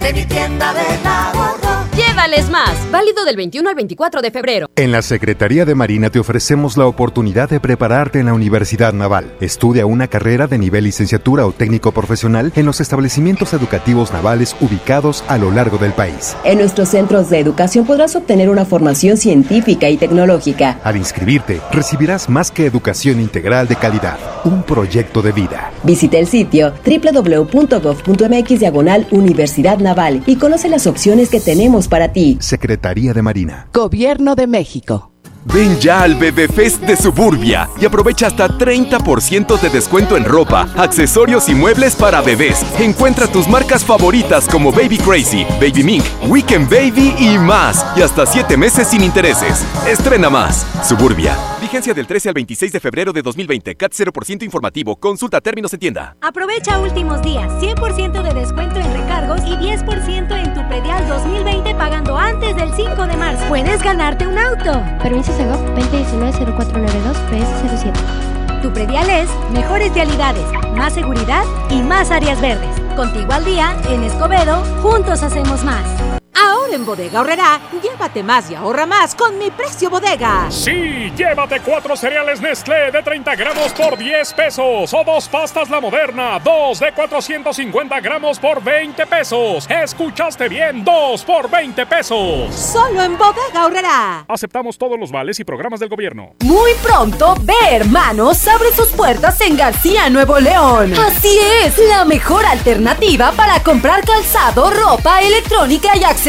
de 0.00 0.12
mi 0.12 0.24
tienda 0.24 0.74
del 0.74 1.06
ahorro. 1.06 1.71
Llévales 1.96 2.48
más. 2.48 2.90
Válido 2.90 3.26
del 3.26 3.36
21 3.36 3.68
al 3.68 3.74
24 3.74 4.22
de 4.22 4.30
febrero. 4.30 4.66
En 4.76 4.92
la 4.92 5.02
Secretaría 5.02 5.66
de 5.66 5.74
Marina 5.74 6.08
te 6.08 6.18
ofrecemos 6.18 6.78
la 6.78 6.86
oportunidad 6.86 7.50
de 7.50 7.60
prepararte 7.60 8.18
en 8.18 8.26
la 8.26 8.32
Universidad 8.32 8.94
Naval. 8.94 9.34
Estudia 9.40 9.84
una 9.84 10.08
carrera 10.08 10.46
de 10.46 10.56
nivel 10.56 10.84
licenciatura 10.84 11.44
o 11.44 11.52
técnico 11.52 11.92
profesional 11.92 12.50
en 12.56 12.64
los 12.64 12.80
establecimientos 12.80 13.52
educativos 13.52 14.10
navales 14.10 14.56
ubicados 14.62 15.22
a 15.28 15.36
lo 15.36 15.50
largo 15.50 15.76
del 15.76 15.92
país. 15.92 16.34
En 16.44 16.58
nuestros 16.58 16.88
centros 16.88 17.28
de 17.28 17.40
educación 17.40 17.84
podrás 17.84 18.16
obtener 18.16 18.48
una 18.48 18.64
formación 18.64 19.18
científica 19.18 19.90
y 19.90 19.98
tecnológica. 19.98 20.80
Al 20.84 20.96
inscribirte, 20.96 21.60
recibirás 21.72 22.30
más 22.30 22.50
que 22.50 22.64
educación 22.64 23.20
integral 23.20 23.68
de 23.68 23.76
calidad, 23.76 24.18
un 24.44 24.62
proyecto 24.62 25.20
de 25.20 25.32
vida. 25.32 25.70
Visita 25.82 26.16
el 26.16 26.26
sitio 26.26 26.72
www.gov.mx 26.86 28.60
diagonal 28.60 29.06
Universidad 29.10 29.78
Naval 29.78 30.22
y 30.26 30.36
conoce 30.36 30.70
las 30.70 30.86
opciones 30.86 31.28
que 31.28 31.40
tenemos 31.40 31.81
para 31.88 32.12
ti. 32.12 32.38
Secretaría 32.40 33.12
de 33.12 33.22
Marina. 33.22 33.68
Gobierno 33.72 34.34
de 34.34 34.46
México. 34.46 35.12
Ven 35.44 35.78
ya 35.80 36.02
al 36.02 36.14
Bebé 36.14 36.46
Fest 36.46 36.82
de 36.82 36.96
Suburbia 36.96 37.68
y 37.80 37.84
aprovecha 37.84 38.28
hasta 38.28 38.46
30% 38.46 39.60
de 39.60 39.70
descuento 39.70 40.16
en 40.16 40.24
ropa, 40.24 40.68
accesorios 40.76 41.48
y 41.48 41.54
muebles 41.54 41.96
para 41.96 42.20
bebés. 42.20 42.64
Encuentra 42.78 43.26
tus 43.26 43.48
marcas 43.48 43.84
favoritas 43.84 44.46
como 44.48 44.70
Baby 44.70 44.98
Crazy, 44.98 45.44
Baby 45.60 45.82
Mink, 45.82 46.04
Weekend 46.28 46.70
Baby 46.70 47.14
y 47.18 47.38
más. 47.38 47.84
Y 47.96 48.02
hasta 48.02 48.24
7 48.24 48.56
meses 48.56 48.88
sin 48.88 49.02
intereses. 49.02 49.64
Estrena 49.86 50.30
más. 50.30 50.64
Suburbia. 50.84 51.36
Vigencia 51.72 51.94
del 51.94 52.06
13 52.06 52.28
al 52.28 52.34
26 52.34 52.70
de 52.70 52.80
febrero 52.80 53.14
de 53.14 53.22
2020. 53.22 53.74
CAT 53.76 53.94
0% 53.94 54.42
informativo. 54.42 54.94
Consulta 54.96 55.40
términos 55.40 55.72
en 55.72 55.80
tienda. 55.80 56.18
Aprovecha 56.20 56.78
últimos 56.78 57.22
días. 57.22 57.50
100% 57.62 58.22
de 58.22 58.34
descuento 58.38 58.78
en 58.78 58.92
recargos 58.92 59.40
y 59.46 59.56
10% 59.56 60.36
en 60.36 60.52
tu 60.52 60.68
predial 60.68 61.08
2020 61.08 61.74
pagando 61.76 62.18
antes 62.18 62.54
del 62.56 62.74
5 62.74 63.06
de 63.06 63.16
marzo. 63.16 63.48
Puedes 63.48 63.82
ganarte 63.82 64.26
un 64.26 64.36
auto. 64.36 64.84
Permiso 65.02 65.34
Segov 65.34 65.64
2019-0492-PS07. 65.76 68.60
Tu 68.60 68.70
predial 68.70 69.08
es 69.08 69.30
mejores 69.54 69.94
vialidades, 69.94 70.44
más 70.76 70.92
seguridad 70.92 71.44
y 71.70 71.80
más 71.80 72.10
áreas 72.10 72.38
verdes. 72.42 72.68
Contigo 72.96 73.32
al 73.32 73.46
día, 73.46 73.74
en 73.88 74.02
Escobedo, 74.02 74.62
juntos 74.82 75.22
hacemos 75.22 75.64
más. 75.64 75.86
Ahora 76.34 76.74
en 76.74 76.86
Bodega 76.86 77.20
Horrera, 77.20 77.60
llévate 77.82 78.22
más 78.22 78.50
y 78.50 78.54
ahorra 78.54 78.86
más 78.86 79.14
con 79.14 79.36
mi 79.38 79.50
precio 79.50 79.90
bodega. 79.90 80.50
Sí, 80.50 81.12
llévate 81.14 81.60
cuatro 81.60 81.94
cereales 81.96 82.40
Nestlé 82.40 82.90
de 82.90 83.02
30 83.02 83.34
gramos 83.36 83.72
por 83.72 83.98
10 83.98 84.32
pesos 84.32 84.94
o 84.94 85.04
dos 85.04 85.28
pastas 85.28 85.68
La 85.68 85.80
Moderna, 85.80 86.38
dos 86.38 86.80
de 86.80 86.92
450 86.92 88.00
gramos 88.00 88.38
por 88.38 88.62
20 88.62 89.06
pesos. 89.06 89.66
Escuchaste 89.68 90.48
bien, 90.48 90.82
dos 90.82 91.22
por 91.22 91.50
20 91.50 91.84
pesos. 91.86 92.54
Solo 92.54 93.02
en 93.02 93.18
Bodega 93.18 93.66
Horrera. 93.66 94.24
Aceptamos 94.26 94.78
todos 94.78 94.98
los 94.98 95.12
vales 95.12 95.38
y 95.38 95.44
programas 95.44 95.80
del 95.80 95.90
gobierno. 95.90 96.34
Muy 96.44 96.72
pronto, 96.82 97.36
Ve 97.42 97.54
Hermanos 97.72 98.48
abre 98.48 98.72
sus 98.72 98.88
puertas 98.88 99.40
en 99.42 99.56
García, 99.56 100.08
Nuevo 100.08 100.40
León. 100.40 100.94
Así 100.94 101.38
es, 101.62 101.76
la 101.88 102.04
mejor 102.06 102.46
alternativa 102.46 103.32
para 103.32 103.62
comprar 103.62 104.04
calzado, 104.04 104.70
ropa, 104.70 105.20
electrónica 105.20 105.94
y 105.96 106.04
accesorios 106.04 106.21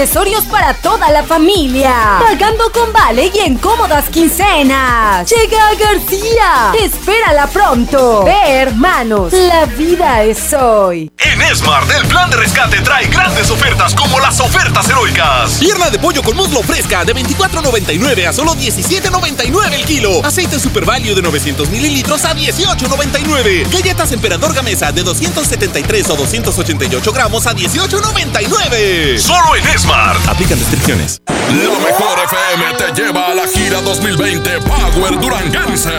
para 0.49 0.73
toda 0.73 1.11
la 1.11 1.23
familia. 1.23 2.17
Pagando 2.19 2.71
con 2.71 2.91
vale 2.91 3.31
y 3.31 3.39
en 3.39 3.57
cómodas 3.57 4.09
quincenas. 4.09 5.29
Llega 5.29 5.67
a 5.67 5.75
García. 5.75 6.73
Espérala 6.83 7.45
pronto. 7.45 8.23
Ve, 8.23 8.53
hermanos, 8.53 9.31
la 9.33 9.65
vida 9.65 10.23
es 10.23 10.51
hoy. 10.53 11.11
En 11.19 11.55
Smart, 11.55 11.87
el 11.91 12.07
plan 12.07 12.27
de 12.31 12.37
rescate 12.37 12.81
trae 12.81 13.05
grandes 13.05 13.51
ofertas 13.51 13.93
como 13.93 14.19
las 14.19 14.39
ofertas 14.39 14.89
heroicas. 14.89 15.59
Pierna 15.59 15.91
de 15.91 15.99
pollo 15.99 16.23
con 16.23 16.35
muslo 16.35 16.63
fresca 16.63 17.05
de 17.05 17.13
24.99 17.13 18.27
a 18.27 18.33
solo 18.33 18.55
17.99 18.55 19.73
el 19.73 19.85
kilo. 19.85 20.25
Aceite 20.25 20.59
Super 20.59 20.85
Value 20.85 21.13
de 21.13 21.21
900 21.21 21.69
mililitros 21.69 22.25
a 22.25 22.35
18.99. 22.35 23.69
Galletas 23.71 24.11
Emperador 24.11 24.55
Gamesa 24.55 24.91
de 24.91 25.03
273 25.03 26.09
o 26.09 26.15
288 26.15 27.13
gramos 27.13 27.45
a 27.45 27.53
18.99. 27.53 29.19
Solo 29.19 29.55
en 29.55 29.67
Smart. 29.83 30.27
Aplican 30.29 30.57
restricciones. 30.59 31.21
La 31.27 31.79
mejor 31.79 32.17
FM 32.25 32.73
te 32.77 33.01
lleva 33.01 33.27
a 33.27 33.33
la 33.33 33.47
gira 33.47 33.81
2020 33.81 34.49
Power 34.61 35.19
Duranguense. 35.19 35.89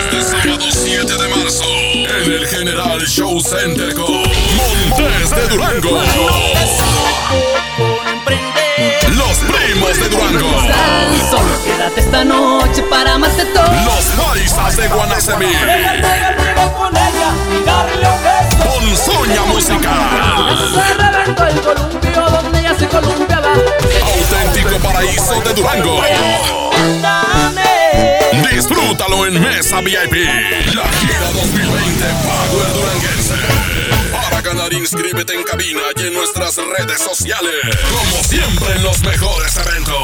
Este 0.00 0.22
sábado 0.22 0.66
7 0.70 1.12
de 1.12 1.28
marzo 1.28 1.64
en 1.64 2.32
el 2.32 2.46
General 2.46 3.00
Show 3.06 3.38
Center 3.40 3.94
con 3.94 4.22
Montes 4.56 5.30
de 5.30 5.48
Durango. 5.48 6.00
Los 9.16 9.38
primos 9.38 10.00
de 10.00 10.08
Durango. 10.08 10.60
Solo 11.30 11.64
quédate 11.64 12.00
esta 12.00 12.24
noche 12.24 12.82
para 12.84 13.14
amarte 13.14 13.44
todo. 13.46 13.70
Los 13.84 14.04
paisas 14.16 14.76
de 14.76 14.88
Guanacemí. 14.88 15.52
Con 18.58 19.48
Musical. 19.48 20.56
El 21.48 21.60
columpio 21.60 22.30
donde 22.30 22.60
ella 22.60 22.74
se. 22.78 22.86
Auténtico 24.06 24.78
paraíso 24.78 25.40
de 25.40 25.52
Durango. 25.54 26.00
Disfrútalo 28.50 29.26
en 29.26 29.40
Mesa 29.40 29.80
VIP. 29.80 30.14
La 30.74 30.84
gira 30.84 31.30
2020 31.34 32.04
Power 32.04 32.72
Duranguense. 32.74 33.34
Para 34.12 34.40
ganar, 34.40 34.72
inscríbete 34.72 35.34
en 35.34 35.42
cabina 35.44 35.80
y 35.96 36.06
en 36.06 36.14
nuestras 36.14 36.56
redes 36.56 37.00
sociales. 37.00 37.54
Como 37.90 38.22
siempre 38.22 38.72
en 38.76 38.82
los 38.82 39.00
mejores 39.02 39.56
eventos. 39.56 39.96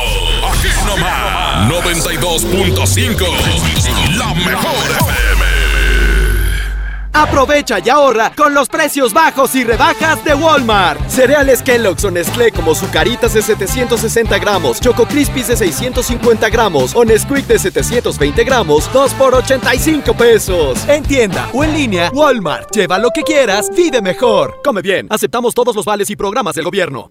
Aquí 0.51 0.69
nomás. 0.87 1.69
92.5. 1.69 4.17
La 4.17 4.35
mejor 4.35 4.91
FM. 4.91 5.52
Aprovecha 7.13 7.79
y 7.79 7.89
ahorra 7.89 8.33
con 8.35 8.55
los 8.55 8.69
precios 8.69 9.13
bajos 9.13 9.55
y 9.55 9.65
rebajas 9.65 10.25
de 10.25 10.35
Walmart. 10.35 11.09
Cereales 11.09 11.63
Kellogg's 11.63 12.05
o 12.05 12.11
Nestlé 12.11 12.51
como 12.51 12.75
Zucaritas 12.75 13.35
de 13.35 13.43
760 13.43 14.39
gramos, 14.39 14.81
Choco 14.81 15.07
Crispies 15.07 15.49
de 15.49 15.57
650 15.57 16.49
gramos 16.49 16.95
o 16.95 17.05
Nesquik 17.05 17.47
de 17.47 17.59
720 17.59 18.45
gramos, 18.45 18.91
2 18.93 19.15
por 19.15 19.35
85 19.35 20.15
pesos. 20.15 20.89
En 20.89 21.03
tienda 21.03 21.49
o 21.53 21.63
en 21.65 21.75
línea, 21.75 22.11
Walmart. 22.13 22.75
Lleva 22.75 22.99
lo 22.99 23.11
que 23.11 23.23
quieras, 23.23 23.71
vive 23.75 24.01
mejor. 24.01 24.61
Come 24.65 24.83
bien, 24.83 25.07
aceptamos 25.11 25.55
todos 25.55 25.77
los 25.77 25.85
vales 25.85 26.09
y 26.11 26.17
programas 26.17 26.55
del 26.55 26.65
gobierno. 26.65 27.11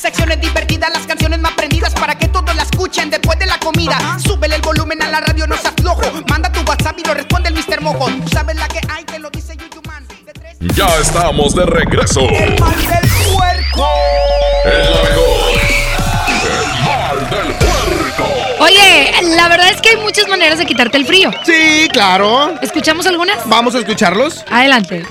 Secciones 0.00 0.40
divertidas, 0.40 0.90
las 0.94 1.06
canciones 1.06 1.38
más 1.40 1.52
prendidas 1.52 1.92
para 1.92 2.14
que 2.16 2.26
todos 2.28 2.56
la 2.56 2.62
escuchen 2.62 3.10
después 3.10 3.38
de 3.38 3.44
la 3.44 3.58
comida. 3.58 3.98
Súbele 4.18 4.54
el 4.54 4.62
volumen 4.62 5.02
a 5.02 5.10
la 5.10 5.20
radio, 5.20 5.46
no 5.46 5.54
seas 5.58 5.74
flojo. 5.78 6.00
Manda 6.26 6.50
tu 6.50 6.60
WhatsApp 6.60 6.98
y 6.98 7.06
lo 7.06 7.12
responde 7.12 7.50
el 7.50 7.54
Mr. 7.54 7.82
Mojo. 7.82 8.06
Tú 8.06 8.28
sabes 8.32 8.56
la 8.56 8.66
que 8.66 8.80
hay, 8.88 9.04
que 9.04 9.18
lo 9.18 9.28
dice 9.28 9.54
Yuyuman. 9.58 10.06
Ya 10.74 10.88
estamos 11.02 11.54
de 11.54 11.66
regreso. 11.66 12.20
El 12.30 12.58
mal 12.58 12.74
del 12.76 13.10
puerco. 13.34 13.88
El 14.64 14.84
la 14.84 15.02
mejor. 15.02 15.60
El 16.48 16.84
mal 16.86 17.30
del 17.30 17.54
puerco. 17.56 18.64
Oye, 18.64 19.12
la 19.36 19.48
verdad 19.48 19.68
es 19.68 19.82
que 19.82 19.90
hay 19.90 19.96
muchas 19.98 20.26
maneras 20.28 20.58
de 20.58 20.64
quitarte 20.64 20.96
el 20.96 21.04
frío. 21.04 21.30
Sí, 21.44 21.90
claro. 21.92 22.54
¿Escuchamos 22.62 23.06
algunas? 23.06 23.46
Vamos 23.50 23.74
a 23.74 23.80
escucharlos. 23.80 24.46
Adelante. 24.50 25.04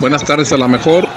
Buenas 0.00 0.24
tardes 0.24 0.52
a 0.52 0.56
la 0.56 0.66
mejor. 0.66 1.08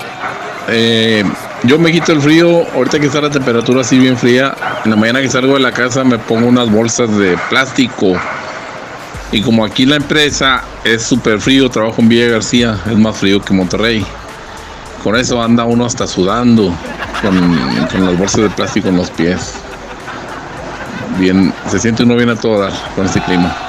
Eh, 0.67 1.23
yo 1.67 1.79
me 1.79 1.91
quito 1.91 2.11
el 2.11 2.21
frío, 2.21 2.65
ahorita 2.73 2.99
que 2.99 3.07
está 3.07 3.21
la 3.21 3.29
temperatura 3.29 3.81
así 3.81 3.97
bien 3.97 4.17
fría, 4.17 4.55
en 4.83 4.91
la 4.91 4.97
mañana 4.97 5.21
que 5.21 5.29
salgo 5.29 5.55
de 5.55 5.59
la 5.59 5.71
casa 5.71 6.03
me 6.03 6.17
pongo 6.17 6.47
unas 6.47 6.69
bolsas 6.69 7.15
de 7.17 7.37
plástico. 7.49 8.13
Y 9.31 9.41
como 9.41 9.65
aquí 9.65 9.85
la 9.85 9.95
empresa 9.95 10.63
es 10.83 11.03
súper 11.03 11.39
frío, 11.39 11.69
trabajo 11.69 12.01
en 12.01 12.09
Villa 12.09 12.27
García, 12.27 12.77
es 12.85 12.97
más 12.97 13.17
frío 13.17 13.41
que 13.41 13.53
Monterrey. 13.53 14.05
Con 15.03 15.15
eso 15.15 15.41
anda 15.41 15.65
uno 15.65 15.85
hasta 15.85 16.07
sudando, 16.07 16.73
con, 17.21 17.87
con 17.91 18.05
las 18.05 18.17
bolsas 18.17 18.41
de 18.41 18.49
plástico 18.49 18.89
en 18.89 18.97
los 18.97 19.09
pies. 19.09 19.55
Bien, 21.17 21.53
se 21.69 21.79
siente 21.79 22.03
uno 22.03 22.15
bien 22.15 22.29
a 22.29 22.35
todo 22.35 22.59
dar 22.59 22.73
con 22.95 23.05
este 23.05 23.21
clima. 23.21 23.64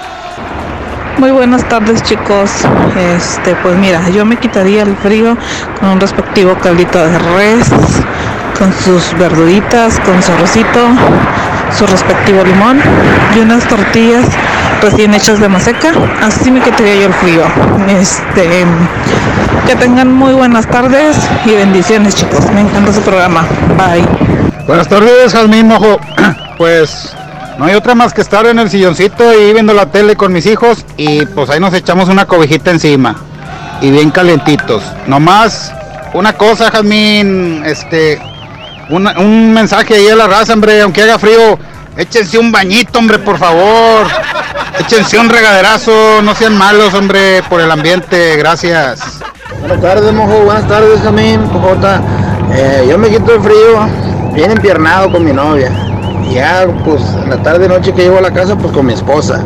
Muy 1.19 1.31
buenas 1.31 1.67
tardes 1.69 2.03
chicos. 2.03 2.51
Este, 3.17 3.55
pues 3.63 3.77
mira, 3.79 4.07
yo 4.11 4.27
me 4.27 4.37
quitaría 4.37 4.83
el 4.83 4.95
frío 4.97 5.37
con 5.81 5.89
un 5.89 6.01
respectivo 6.01 6.55
caldito 6.57 6.99
de 6.99 7.19
res, 7.19 7.71
con 8.59 8.71
sus 8.75 9.17
verduritas, 9.19 9.99
con 10.01 10.23
su 10.23 10.33
arrocito, 10.33 10.89
su 11.77 11.87
respectivo 11.87 12.45
limón 12.45 12.81
y 13.35 13.39
unas 13.41 13.67
tortillas 13.67 14.27
recién 14.83 15.15
hechas 15.15 15.41
de 15.41 15.49
maseca. 15.49 15.93
Así 16.23 16.51
me 16.51 16.61
quitaría 16.61 16.97
yo 16.97 17.07
el 17.07 17.15
frío. 17.15 17.43
Este, 17.89 18.67
que 19.67 19.75
tengan 19.77 20.13
muy 20.13 20.35
buenas 20.35 20.67
tardes 20.67 21.17
y 21.47 21.53
bendiciones 21.53 22.15
chicos. 22.15 22.45
Me 22.53 22.61
encanta 22.61 22.93
su 22.93 23.01
programa. 23.01 23.47
Bye. 23.79 24.07
Buenas 24.67 24.89
tardes, 24.89 25.33
Jazmín 25.33 25.69
Mojo. 25.69 25.99
Pues 26.59 27.15
no 27.59 27.65
hay 27.65 27.75
otra 27.75 27.95
más 27.95 28.13
que 28.13 28.21
estar 28.21 28.47
en 28.47 28.59
el 28.59 28.71
silloncito 28.71 29.33
y 29.35 29.53
viendo 29.53 29.73
la 29.73 29.87
tele 29.87 30.17
con 30.17 30.33
mis 30.33 30.47
hijos 30.47 30.85
y 30.97 31.25
pues 31.27 31.51
ahí 31.51 31.61
nos 31.61 31.75
echamos 31.75 32.09
una 32.09 32.27
cobijita 32.27 32.71
encima 32.71 33.17
y 33.81 33.91
bien 33.91 34.11
calentitos. 34.11 34.83
Nomás 35.07 35.73
una 36.13 36.33
cosa, 36.35 36.71
Jazmín, 36.71 37.63
este, 37.65 38.21
un 38.91 39.53
mensaje 39.53 39.95
ahí 39.95 40.09
a 40.09 40.17
la 40.17 40.27
raza, 40.27 40.53
hombre, 40.53 40.81
aunque 40.83 41.03
haga 41.03 41.19
frío, 41.19 41.59
échense 41.97 42.39
un 42.39 42.53
bañito, 42.53 42.99
hombre, 42.99 43.19
por 43.19 43.39
favor. 43.39 44.07
Échense 44.79 45.19
un 45.19 45.29
regaderazo, 45.29 46.21
no 46.23 46.35
sean 46.35 46.57
malos, 46.57 46.93
hombre, 46.95 47.43
por 47.49 47.61
el 47.61 47.71
ambiente, 47.71 48.37
gracias. 48.37 49.21
Buenas 49.61 49.81
tardes, 49.81 50.13
mojo. 50.13 50.41
Buenas 50.41 50.69
tardes, 50.69 51.01
Jamín. 51.03 51.41
Eh, 52.53 52.87
yo 52.89 52.99
me 52.99 53.09
quito 53.09 53.35
el 53.35 53.41
frío, 53.41 54.33
bien 54.35 54.51
empiernado 54.51 55.11
con 55.11 55.25
mi 55.25 55.33
novia. 55.33 55.73
Ya, 56.33 56.67
pues, 56.85 57.03
en 57.23 57.31
la 57.31 57.43
tarde 57.43 57.69
noche 57.69 57.93
que 57.95 58.03
llego 58.03 58.19
a 58.19 58.21
la 58.21 58.33
casa, 58.33 58.57
pues 58.57 58.73
con 58.73 58.87
mi 58.87 58.93
esposa. 58.93 59.43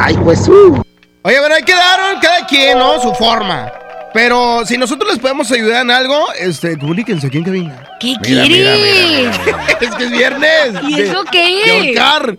Ay, 0.00 0.16
pues, 0.22 0.46
uh. 0.48 0.82
Oye, 1.22 1.36
pero 1.42 1.54
hay 1.54 1.62
que 1.62 1.74
dar 1.74 1.98
cada 2.20 2.46
quien, 2.46 2.78
¿no? 2.78 3.00
Su 3.00 3.12
forma. 3.14 3.70
Pero 4.12 4.64
si 4.66 4.76
nosotros 4.78 5.10
les 5.10 5.18
podemos 5.20 5.50
ayudar 5.52 5.82
en 5.82 5.90
algo, 5.90 6.26
este, 6.38 6.78
comuníquense 6.78 7.26
aquí 7.26 7.38
en 7.38 7.44
cabina. 7.44 7.82
¿Qué 8.00 8.14
Mira, 8.26 8.42
mira, 8.44 8.74
quieres? 8.74 9.36
es 9.80 9.94
que 9.94 10.04
es 10.04 10.10
viernes. 10.10 10.72
¿Y 10.88 10.94
de- 10.96 11.08
eso 11.08 11.24
qué? 11.30 11.62
De 11.64 11.98
ahorcar. 12.00 12.38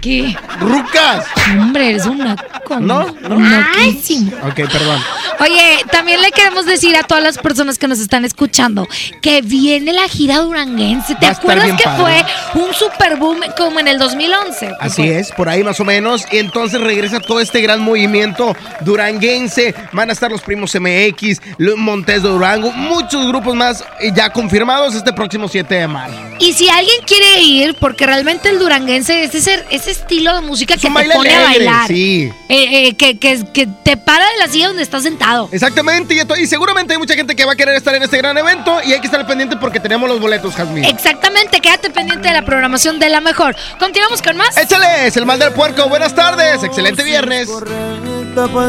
¿Qué? 0.00 0.36
Rucas. 0.60 1.26
Hombre, 1.58 1.90
eres 1.90 2.06
un 2.06 2.18
naco. 2.18 2.78
¿No? 2.80 3.06
Naquísimo. 3.28 4.30
Ok, 4.46 4.54
perdón. 4.54 5.00
Oye, 5.40 5.84
también 5.92 6.20
le 6.20 6.32
queremos 6.32 6.66
decir 6.66 6.96
a 6.96 7.04
todas 7.04 7.22
las 7.22 7.38
personas 7.38 7.78
que 7.78 7.86
nos 7.86 8.00
están 8.00 8.24
escuchando 8.24 8.88
que 9.22 9.40
viene 9.42 9.92
la 9.92 10.08
gira 10.08 10.38
duranguense. 10.38 11.14
¿Te 11.14 11.26
acuerdas 11.26 11.72
que 11.76 11.84
padre. 11.84 12.24
fue 12.52 12.62
un 12.62 12.74
super 12.74 13.16
boom 13.16 13.40
como 13.56 13.78
en 13.78 13.88
el 13.88 13.98
2011? 13.98 14.72
Así 14.80 15.08
es, 15.08 15.30
por 15.32 15.48
ahí 15.48 15.62
más 15.62 15.78
o 15.80 15.84
menos. 15.84 16.24
Y 16.32 16.38
entonces 16.38 16.80
regresa 16.80 17.20
todo 17.20 17.40
este 17.40 17.60
gran 17.60 17.80
movimiento 17.80 18.56
duranguense. 18.80 19.74
Van 19.92 20.10
a 20.10 20.12
estar 20.12 20.30
los 20.30 20.40
primos 20.40 20.74
MX, 20.74 21.40
Montes 21.76 22.22
de 22.22 22.28
Durango, 22.28 22.72
muchos 22.72 23.26
grupos 23.28 23.54
más 23.54 23.84
ya 24.14 24.30
confirmados 24.30 24.94
este 24.94 25.12
próximo 25.12 25.48
7 25.48 25.74
de 25.74 25.86
marzo. 25.86 26.16
Y 26.40 26.52
si 26.52 26.68
alguien 26.68 26.96
quiere 27.06 27.42
ir, 27.42 27.74
porque 27.80 28.06
realmente 28.06 28.48
el 28.48 28.58
duranguense 28.58 29.24
es 29.24 29.34
ese, 29.34 29.64
ese 29.70 29.90
estilo 29.90 30.34
de 30.34 30.40
música 30.40 30.76
que 30.76 30.88
te 30.88 30.88
pone 30.88 31.34
a 31.34 31.42
bailar. 31.42 31.86
sí. 31.86 32.30
Eh, 32.48 32.88
eh, 32.88 32.96
que, 32.96 33.18
que, 33.18 33.44
que 33.52 33.66
te 33.84 33.96
para 33.96 34.24
de 34.24 34.36
la 34.38 34.48
silla 34.48 34.68
donde 34.68 34.82
estás 34.82 35.02
sentado. 35.02 35.27
Exactamente, 35.52 36.14
y, 36.14 36.18
esto- 36.20 36.36
y 36.36 36.46
seguramente 36.46 36.92
hay 36.94 36.98
mucha 36.98 37.14
gente 37.14 37.34
que 37.36 37.44
va 37.44 37.52
a 37.52 37.56
querer 37.56 37.74
estar 37.74 37.94
en 37.94 38.02
este 38.02 38.16
gran 38.18 38.36
evento 38.38 38.78
y 38.84 38.92
hay 38.92 39.00
que 39.00 39.06
estar 39.06 39.26
pendiente 39.26 39.56
porque 39.56 39.80
tenemos 39.80 40.08
los 40.08 40.20
boletos, 40.20 40.54
Jazmín. 40.54 40.84
Exactamente, 40.84 41.60
quédate 41.60 41.90
pendiente 41.90 42.28
de 42.28 42.34
la 42.34 42.42
programación 42.44 42.98
de 42.98 43.08
la 43.08 43.20
mejor. 43.20 43.54
Continuamos 43.78 44.22
con 44.22 44.36
más. 44.36 44.56
Échale, 44.56 45.06
es 45.06 45.16
el 45.16 45.26
mal 45.26 45.38
del 45.38 45.52
puerco. 45.52 45.88
Buenas 45.88 46.14
tardes, 46.14 46.62
excelente 46.62 47.02
viernes. 47.04 47.48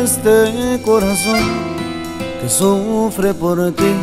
Este 0.04 0.82
corazón 0.84 1.40
que 2.42 2.50
sufre 2.50 3.34
por 3.34 3.72
ti, 3.76 3.94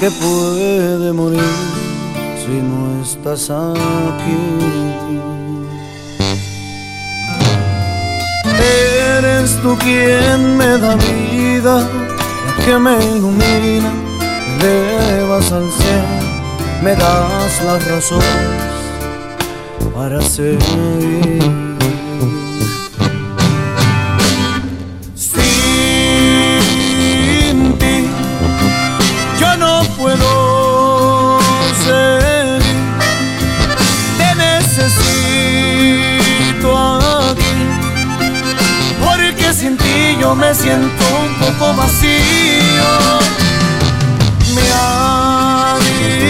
que 0.00 0.10
puede 0.10 1.12
morir 1.12 1.40
si 2.44 2.48
no 2.60 3.02
estás 3.02 3.50
aquí. 3.50 4.36
Eres 9.22 9.54
tú 9.60 9.76
quien 9.76 10.56
me 10.56 10.78
da 10.78 10.96
vida, 10.96 11.86
que 12.64 12.78
me 12.78 12.96
ilumina, 13.04 13.92
me 14.58 14.96
elevas 14.96 15.52
al 15.52 15.70
cielo, 15.70 16.16
me 16.82 16.96
das 16.96 17.62
las 17.66 17.86
razones 17.86 18.24
para 19.94 20.22
seguir. 20.22 21.59
Siento 40.60 41.04
un 41.24 41.34
poco 41.36 41.74
vacío. 41.74 42.90
Mi 44.54 44.66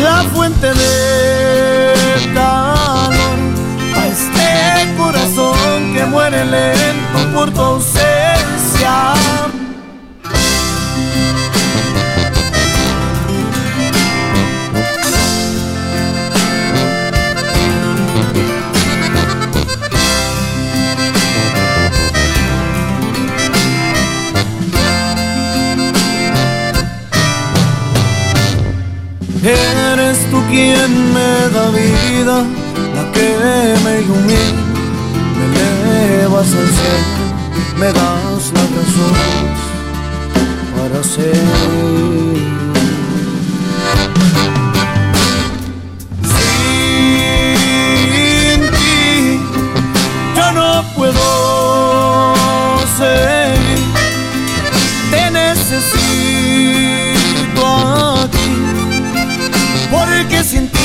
La 0.04 0.23
fuente 0.34 0.73
de 0.73 1.93
calor 2.34 3.39
a 3.95 4.08
este 4.08 4.49
corazón 4.97 5.93
que 5.93 6.06
muere 6.06 6.43
lento 6.45 7.19
por 7.34 7.51
tu 7.51 7.82
me 33.84 34.01
ilumina, 34.01 34.62
me 35.38 35.45
elevas 35.45 36.47
al 36.47 36.69
cielo, 36.78 37.25
me 37.80 37.88
das 37.88 38.43
las 38.54 38.69
razones 38.78 39.60
para 40.75 40.99
te 55.12 55.23
necesito 55.32 56.82
aquí. 58.23 58.49
Porque 59.91 60.38
sin 60.43 60.65
ti 60.69 60.85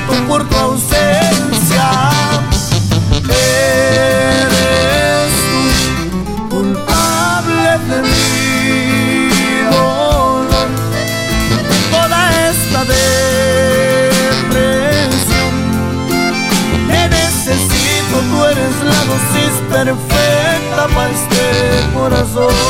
corazón. 22.01 22.60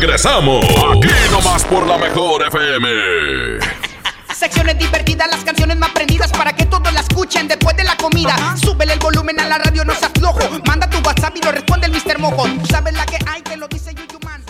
Regresamos. 0.00 0.64
Aquí 0.64 1.10
nomás 1.30 1.62
por 1.66 1.86
la 1.86 1.98
mejor 1.98 2.42
FM. 2.46 2.88
Secciones 4.34 4.78
divertidas, 4.78 5.28
las 5.30 5.44
canciones 5.44 5.76
más 5.76 5.90
prendidas 5.90 6.32
para 6.32 6.54
que 6.54 6.64
todos 6.64 6.90
la 6.94 7.00
escuchen 7.00 7.46
después 7.46 7.76
de 7.76 7.84
la 7.84 7.98
comida. 7.98 8.34
Súbele 8.56 8.94
el 8.94 8.98
volumen 8.98 9.38
a 9.40 9.46
la 9.46 9.58
radio, 9.58 9.84
no 9.84 9.94
seas 9.94 10.10
flojo. 10.18 10.40
Manda 10.66 10.88
tu 10.88 11.06
WhatsApp 11.06 11.36
y 11.36 11.42
lo 11.42 11.52
responde 11.52 11.86
el 11.86 11.92
Mr. 11.92 12.18
Mojo. 12.18 12.46
Sabes 12.70 12.94
la 12.94 13.04
que 13.04 13.18
hay, 13.26 13.42
que 13.42 13.58
lo 13.58 13.68
dice 13.68 13.94
Yuyuman. 13.94 14.42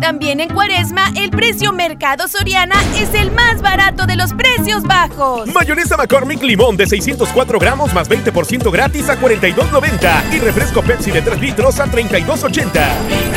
También 0.00 0.40
en 0.40 0.48
Cuaresma, 0.48 1.12
el 1.16 1.30
precio 1.30 1.70
Mercado 1.74 2.26
Soriana 2.26 2.82
es 2.96 3.12
el 3.12 3.30
más 3.30 3.60
barato 3.60 4.06
de 4.06 4.16
los 4.16 4.32
precios 4.32 4.84
bajos. 4.84 5.48
Mayonesa 5.48 5.98
McCormick 5.98 6.42
Limón 6.42 6.78
de 6.78 6.86
604 6.86 7.58
gramos 7.58 7.92
más 7.92 8.08
20% 8.08 8.72
gratis 8.72 9.10
a 9.10 9.20
42.90 9.20 10.32
y 10.32 10.38
refresco 10.38 10.80
Pepsi 10.80 11.10
de 11.10 11.20
3 11.20 11.40
litros 11.40 11.78
a 11.78 11.84
32.80. 11.86 13.31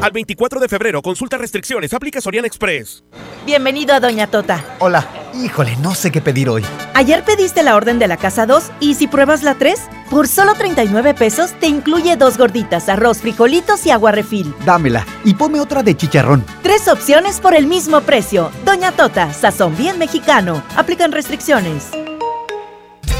Al 0.00 0.12
24 0.12 0.60
de 0.60 0.68
febrero, 0.68 1.02
consulta 1.02 1.38
restricciones, 1.38 1.92
aplica 1.92 2.20
Soriana 2.20 2.46
Express. 2.46 3.02
Bienvenido 3.44 3.94
a 3.94 4.00
Doña 4.00 4.28
Tota. 4.28 4.64
Hola, 4.78 5.08
híjole, 5.34 5.76
no 5.78 5.92
sé 5.92 6.12
qué 6.12 6.20
pedir 6.20 6.48
hoy. 6.48 6.64
Ayer 6.94 7.24
pediste 7.24 7.64
la 7.64 7.74
orden 7.74 7.98
de 7.98 8.06
la 8.06 8.16
casa 8.16 8.46
2 8.46 8.70
y 8.78 8.94
si 8.94 9.08
pruebas 9.08 9.42
la 9.42 9.56
3, 9.56 9.80
por 10.08 10.28
solo 10.28 10.54
39 10.54 11.14
pesos 11.14 11.52
te 11.58 11.66
incluye 11.66 12.16
dos 12.16 12.38
gorditas, 12.38 12.88
arroz, 12.88 13.18
frijolitos 13.18 13.86
y 13.86 13.90
agua 13.90 14.12
refil. 14.12 14.54
Dámela 14.64 15.04
y 15.24 15.34
ponme 15.34 15.58
otra 15.58 15.82
de 15.82 15.96
chicharrón. 15.96 16.44
Tres 16.62 16.86
opciones 16.86 17.40
por 17.40 17.56
el 17.56 17.66
mismo 17.66 18.00
precio. 18.02 18.52
Doña 18.64 18.92
Tota, 18.92 19.32
sazón 19.32 19.76
bien 19.76 19.98
mexicano. 19.98 20.62
Aplican 20.76 21.10
restricciones. 21.10 21.88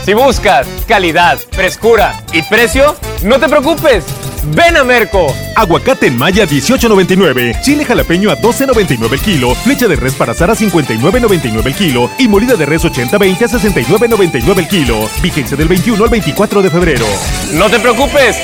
Si 0.05 0.15
buscas 0.15 0.67
calidad, 0.87 1.39
frescura 1.51 2.15
y 2.33 2.43
precio, 2.43 2.95
no 3.25 3.41
te 3.41 3.49
preocupes. 3.49 4.05
Ven 4.55 4.77
a 4.77 4.85
Merco. 4.85 5.27
Aguacate 5.57 6.07
en 6.07 6.17
Maya 6.17 6.47
18.99, 6.47 7.61
chile 7.61 7.85
jalapeño 7.85 8.31
a 8.31 8.37
12.99 8.37 9.13
el 9.13 9.21
kilo, 9.21 9.55
flecha 9.55 9.89
de 9.89 9.97
res 9.97 10.15
para 10.15 10.33
asar 10.33 10.51
a 10.51 10.55
59.99 10.55 11.67
el 11.67 11.75
kilo 11.75 12.11
y 12.19 12.29
molida 12.29 12.55
de 12.55 12.67
res 12.67 12.85
80-20 12.85 13.43
a 13.43 13.49
69.99 13.49 14.59
el 14.59 14.69
kilo. 14.69 15.09
Vigencia 15.23 15.57
del 15.57 15.69
21 15.69 16.03
al 16.03 16.11
24 16.11 16.63
de 16.63 16.71
febrero. 16.71 17.07
No 17.53 17.69
te 17.69 17.79
preocupes. 17.79 18.37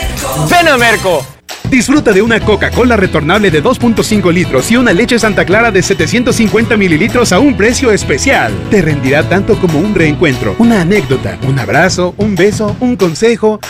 Ven 0.50 0.68
a 0.68 0.76
Merco. 0.76 1.34
Disfruta 1.74 2.12
de 2.12 2.22
una 2.22 2.38
Coca-Cola 2.38 2.96
retornable 2.96 3.50
de 3.50 3.60
2.5 3.60 4.32
litros 4.32 4.70
y 4.70 4.76
una 4.76 4.92
leche 4.92 5.18
Santa 5.18 5.44
Clara 5.44 5.72
de 5.72 5.82
750 5.82 6.76
mililitros 6.76 7.32
a 7.32 7.40
un 7.40 7.56
precio 7.56 7.90
especial. 7.90 8.52
Te 8.70 8.80
rendirá 8.80 9.28
tanto 9.28 9.58
como 9.58 9.80
un 9.80 9.92
reencuentro, 9.92 10.54
una 10.60 10.82
anécdota, 10.82 11.37
un 11.48 11.58
abrazo, 11.58 12.14
un 12.16 12.37
beso, 12.37 12.76
un 12.78 12.94
consejo. 12.94 13.58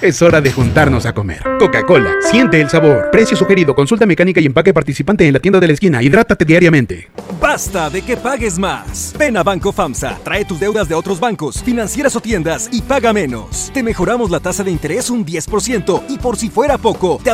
Es 0.00 0.22
hora 0.22 0.40
de 0.40 0.52
juntarnos 0.52 1.06
a 1.06 1.12
comer. 1.12 1.42
Coca-Cola, 1.58 2.12
siente 2.30 2.60
el 2.60 2.70
sabor. 2.70 3.08
Precio 3.10 3.36
sugerido, 3.36 3.74
consulta 3.74 4.06
mecánica 4.06 4.40
y 4.40 4.46
empaque 4.46 4.72
participante 4.72 5.26
en 5.26 5.32
la 5.32 5.40
tienda 5.40 5.58
de 5.58 5.66
la 5.66 5.72
esquina. 5.72 6.00
Hidrátate 6.00 6.44
diariamente. 6.44 7.08
Basta 7.40 7.90
de 7.90 8.02
que 8.02 8.16
pagues 8.16 8.60
más. 8.60 9.12
Ven 9.18 9.36
a 9.36 9.42
Banco 9.42 9.72
FAMSA, 9.72 10.18
trae 10.22 10.44
tus 10.44 10.60
deudas 10.60 10.88
de 10.88 10.94
otros 10.94 11.18
bancos, 11.18 11.60
financieras 11.64 12.14
o 12.14 12.20
tiendas 12.20 12.68
y 12.70 12.82
paga 12.82 13.12
menos. 13.12 13.72
Te 13.74 13.82
mejoramos 13.82 14.30
la 14.30 14.38
tasa 14.38 14.62
de 14.62 14.70
interés 14.70 15.10
un 15.10 15.26
10% 15.26 16.02
y 16.08 16.18
por 16.18 16.36
si 16.36 16.48
fuera 16.48 16.78
poco, 16.78 17.18
te 17.24 17.30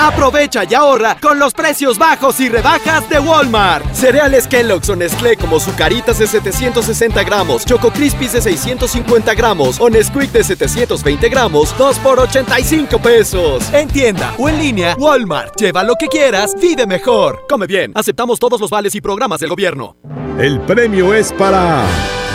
Aprovecha 0.00 0.62
y 0.62 0.74
ahorra 0.74 1.16
con 1.20 1.40
los 1.40 1.52
precios 1.52 1.98
bajos 1.98 2.38
y 2.38 2.48
rebajas 2.48 3.08
de 3.10 3.18
Walmart. 3.18 3.84
Cereales 3.92 4.46
Kellogg's 4.46 4.88
o 4.88 4.94
Nestlé 4.94 5.36
como 5.36 5.58
Zucaritas 5.58 6.20
de 6.20 6.28
760 6.28 7.24
gramos, 7.24 7.66
Choco 7.66 7.90
Crispies 7.90 8.32
de 8.32 8.40
650 8.40 9.34
gramos 9.34 9.80
o 9.80 9.90
Nesquik 9.90 10.30
de 10.30 10.44
720 10.44 11.28
gramos, 11.28 11.76
2 11.76 11.98
por 11.98 12.20
85 12.20 12.98
pesos. 13.00 13.74
En 13.74 13.88
tienda 13.88 14.32
o 14.38 14.48
en 14.48 14.58
línea, 14.58 14.94
Walmart. 14.96 15.56
Lleva 15.56 15.82
lo 15.82 15.96
que 15.96 16.06
quieras, 16.06 16.54
vive 16.60 16.86
mejor. 16.86 17.44
Come 17.48 17.66
bien, 17.66 17.90
aceptamos 17.96 18.38
todos 18.38 18.60
los 18.60 18.70
vales 18.70 18.94
y 18.94 19.00
programas 19.00 19.40
del 19.40 19.50
gobierno. 19.50 19.96
El 20.38 20.60
premio 20.60 21.12
es 21.12 21.32
para 21.32 21.82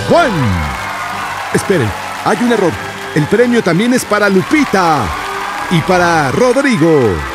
Juan. 0.09 0.31
Esperen, 1.53 1.89
hay 2.25 2.37
un 2.41 2.51
error. 2.51 2.71
El 3.15 3.25
premio 3.27 3.63
también 3.63 3.93
es 3.93 4.03
para 4.03 4.27
Lupita 4.27 5.05
y 5.71 5.79
para 5.81 6.29
Rodrigo. 6.31 7.32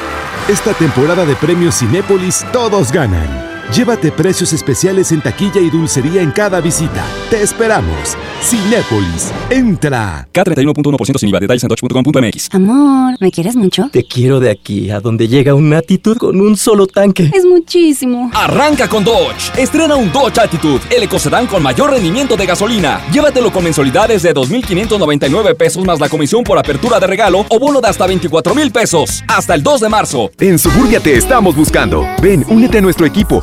Esta 0.49 0.73
temporada 0.73 1.27
de 1.27 1.37
premios 1.37 1.75
Cinépolis 1.75 2.43
todos 2.55 2.91
ganan. 2.91 3.48
Llévate 3.75 4.11
precios 4.11 4.55
especiales 4.55 5.13
en 5.13 5.21
taquilla 5.21 5.61
y 5.61 5.69
dulcería 5.69 6.23
en 6.23 6.31
cada 6.31 6.61
visita. 6.63 7.05
Te 7.29 7.43
esperamos. 7.43 8.17
Cinépolis, 8.41 9.31
entra. 9.51 10.27
K31.1% 10.33 11.19
sin 11.19 11.29
IVA. 11.29 11.41
Detalles 11.41 11.65
en 11.65 11.69
dodge.com.mx. 11.69 12.55
Amor, 12.55 13.15
¿me 13.21 13.31
quieres 13.31 13.57
mucho? 13.57 13.91
Te 13.93 14.05
quiero 14.05 14.41
de 14.41 14.51
aquí 14.51 14.91
a 14.91 15.01
donde 15.01 15.29
llega 15.29 15.55
una 15.55 15.79
actitud 15.79 16.17
con 16.17 16.41
un 16.41 16.57
solo 16.57 16.87
tanque. 16.87 17.31
Es 17.35 17.45
muchísimo. 17.45 18.31
Arranca 18.33 18.89
con 18.89 19.05
Dodge. 19.05 19.53
Estrena 19.59 19.97
un 19.97 20.11
Dodge 20.13 20.39
Attitude, 20.39 20.81
el 20.97 21.03
ecocedán 21.03 21.47
con 21.47 21.63
mayor 21.63 21.91
rendimiento 21.91 22.37
de 22.37 22.47
gasolina. 22.47 23.03
Llévatelo 23.13 23.53
con 23.53 23.65
mensualidades 23.65 24.23
de 24.23 24.35
2.599 24.35 25.57
pesos 25.57 25.85
más 25.85 26.01
la 26.01 26.09
comisión 26.09 26.43
por 26.43 26.59
apertura 26.59 26.99
de 26.99 27.07
regalo 27.07 27.45
o 27.49 27.59
bono 27.59 27.83
de 27.83 27.89
hasta 27.89 28.07
24 28.07 28.55
mil 28.55 28.71
pesos. 28.71 29.23
Hasta 29.29 29.55
el 29.55 29.63
2 29.63 29.81
de 29.83 29.89
marzo. 29.91 30.31
En 30.41 30.59
Suburbia 30.59 31.01
te 31.01 31.17
estamos 31.17 31.55
buscando. 31.55 32.07
Ven, 32.23 32.47
únete 32.49 32.79
a 32.79 32.81
nuestro 32.81 33.05
equipo. 33.05 33.43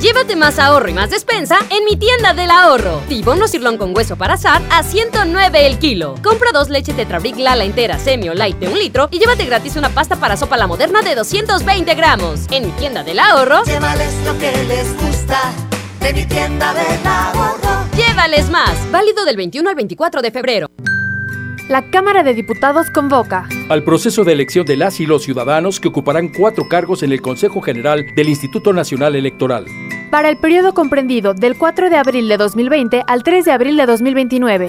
Llévate 0.00 0.34
más 0.34 0.58
ahorro 0.58 0.88
y 0.88 0.94
más 0.94 1.10
despensa 1.10 1.58
en 1.68 1.84
mi 1.84 1.94
tienda 1.94 2.32
del 2.32 2.50
ahorro. 2.50 3.02
Tibono 3.06 3.46
cirlón 3.46 3.76
con 3.76 3.94
hueso 3.94 4.16
para 4.16 4.34
asar 4.34 4.62
a 4.70 4.82
109 4.82 5.66
el 5.66 5.78
kilo. 5.78 6.14
Compra 6.22 6.52
dos 6.54 6.70
leches 6.70 6.96
Tetrabric 6.96 7.36
Lala 7.36 7.64
entera, 7.64 7.98
semi 7.98 8.30
o 8.30 8.34
light 8.34 8.56
de 8.56 8.68
un 8.68 8.78
litro 8.78 9.08
y 9.10 9.18
llévate 9.18 9.44
gratis 9.44 9.76
una 9.76 9.90
pasta 9.90 10.16
para 10.16 10.38
sopa 10.38 10.56
la 10.56 10.66
moderna 10.66 11.02
de 11.02 11.14
220 11.14 11.94
gramos. 11.96 12.46
En 12.50 12.64
mi 12.64 12.72
tienda 12.72 13.04
del 13.04 13.18
ahorro. 13.18 13.62
Llévales 13.64 14.14
lo 14.24 14.38
que 14.38 14.50
les 14.64 14.90
gusta 14.94 15.52
de 16.00 16.14
mi 16.14 16.24
tienda 16.24 16.72
del 16.72 17.06
ahorro. 17.06 17.84
Llévales 17.94 18.48
más. 18.48 18.90
Válido 18.90 19.26
del 19.26 19.36
21 19.36 19.68
al 19.68 19.76
24 19.76 20.22
de 20.22 20.30
febrero. 20.30 20.68
La 21.68 21.90
Cámara 21.90 22.22
de 22.22 22.32
Diputados 22.32 22.90
convoca 22.90 23.46
al 23.68 23.84
proceso 23.84 24.24
de 24.24 24.32
elección 24.32 24.66
de 24.66 24.76
las 24.76 24.98
y 24.98 25.06
los 25.06 25.22
ciudadanos 25.22 25.78
que 25.78 25.88
ocuparán 25.88 26.32
cuatro 26.36 26.68
cargos 26.68 27.04
en 27.04 27.12
el 27.12 27.20
Consejo 27.20 27.60
General 27.60 28.04
del 28.16 28.28
Instituto 28.28 28.72
Nacional 28.72 29.14
Electoral. 29.14 29.66
Para 30.10 30.28
el 30.28 30.38
periodo 30.38 30.74
comprendido 30.74 31.34
del 31.34 31.56
4 31.56 31.88
de 31.88 31.96
abril 31.96 32.26
de 32.26 32.36
2020 32.36 33.04
al 33.06 33.22
3 33.22 33.44
de 33.44 33.52
abril 33.52 33.76
de 33.76 33.86
2029. 33.86 34.68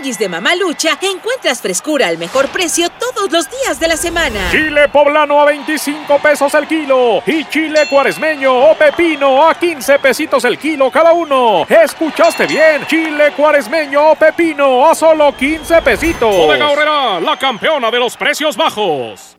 Tianguis 0.00 0.18
de 0.18 0.30
Mamalucha 0.30 0.98
encuentras 1.02 1.60
frescura 1.60 2.08
al 2.08 2.16
mejor 2.16 2.48
precio 2.48 2.88
todos 2.88 3.30
los 3.30 3.50
días 3.50 3.78
de 3.78 3.86
la 3.86 3.98
semana. 3.98 4.50
Chile 4.50 4.88
poblano 4.88 5.38
a 5.42 5.44
25 5.44 6.18
pesos 6.20 6.54
el 6.54 6.66
kilo 6.66 7.22
y 7.26 7.44
chile 7.44 7.80
cuaresmeño 7.90 8.70
o 8.70 8.74
pepino 8.74 9.46
a 9.46 9.54
15 9.54 9.98
pesitos 9.98 10.44
el 10.46 10.56
kilo 10.58 10.90
cada 10.90 11.12
uno. 11.12 11.66
¿Escuchaste 11.68 12.46
bien? 12.46 12.86
Chile 12.86 13.32
cuaresmeño 13.36 14.12
o 14.12 14.14
pepino 14.14 14.88
a 14.88 14.94
solo 14.94 15.36
15 15.36 15.82
pesitos. 15.82 16.34
Bodega 16.34 16.70
Horrera, 16.70 17.20
la 17.20 17.38
campeona 17.38 17.90
de 17.90 17.98
los 17.98 18.16
precios 18.16 18.56
bajos. 18.56 19.36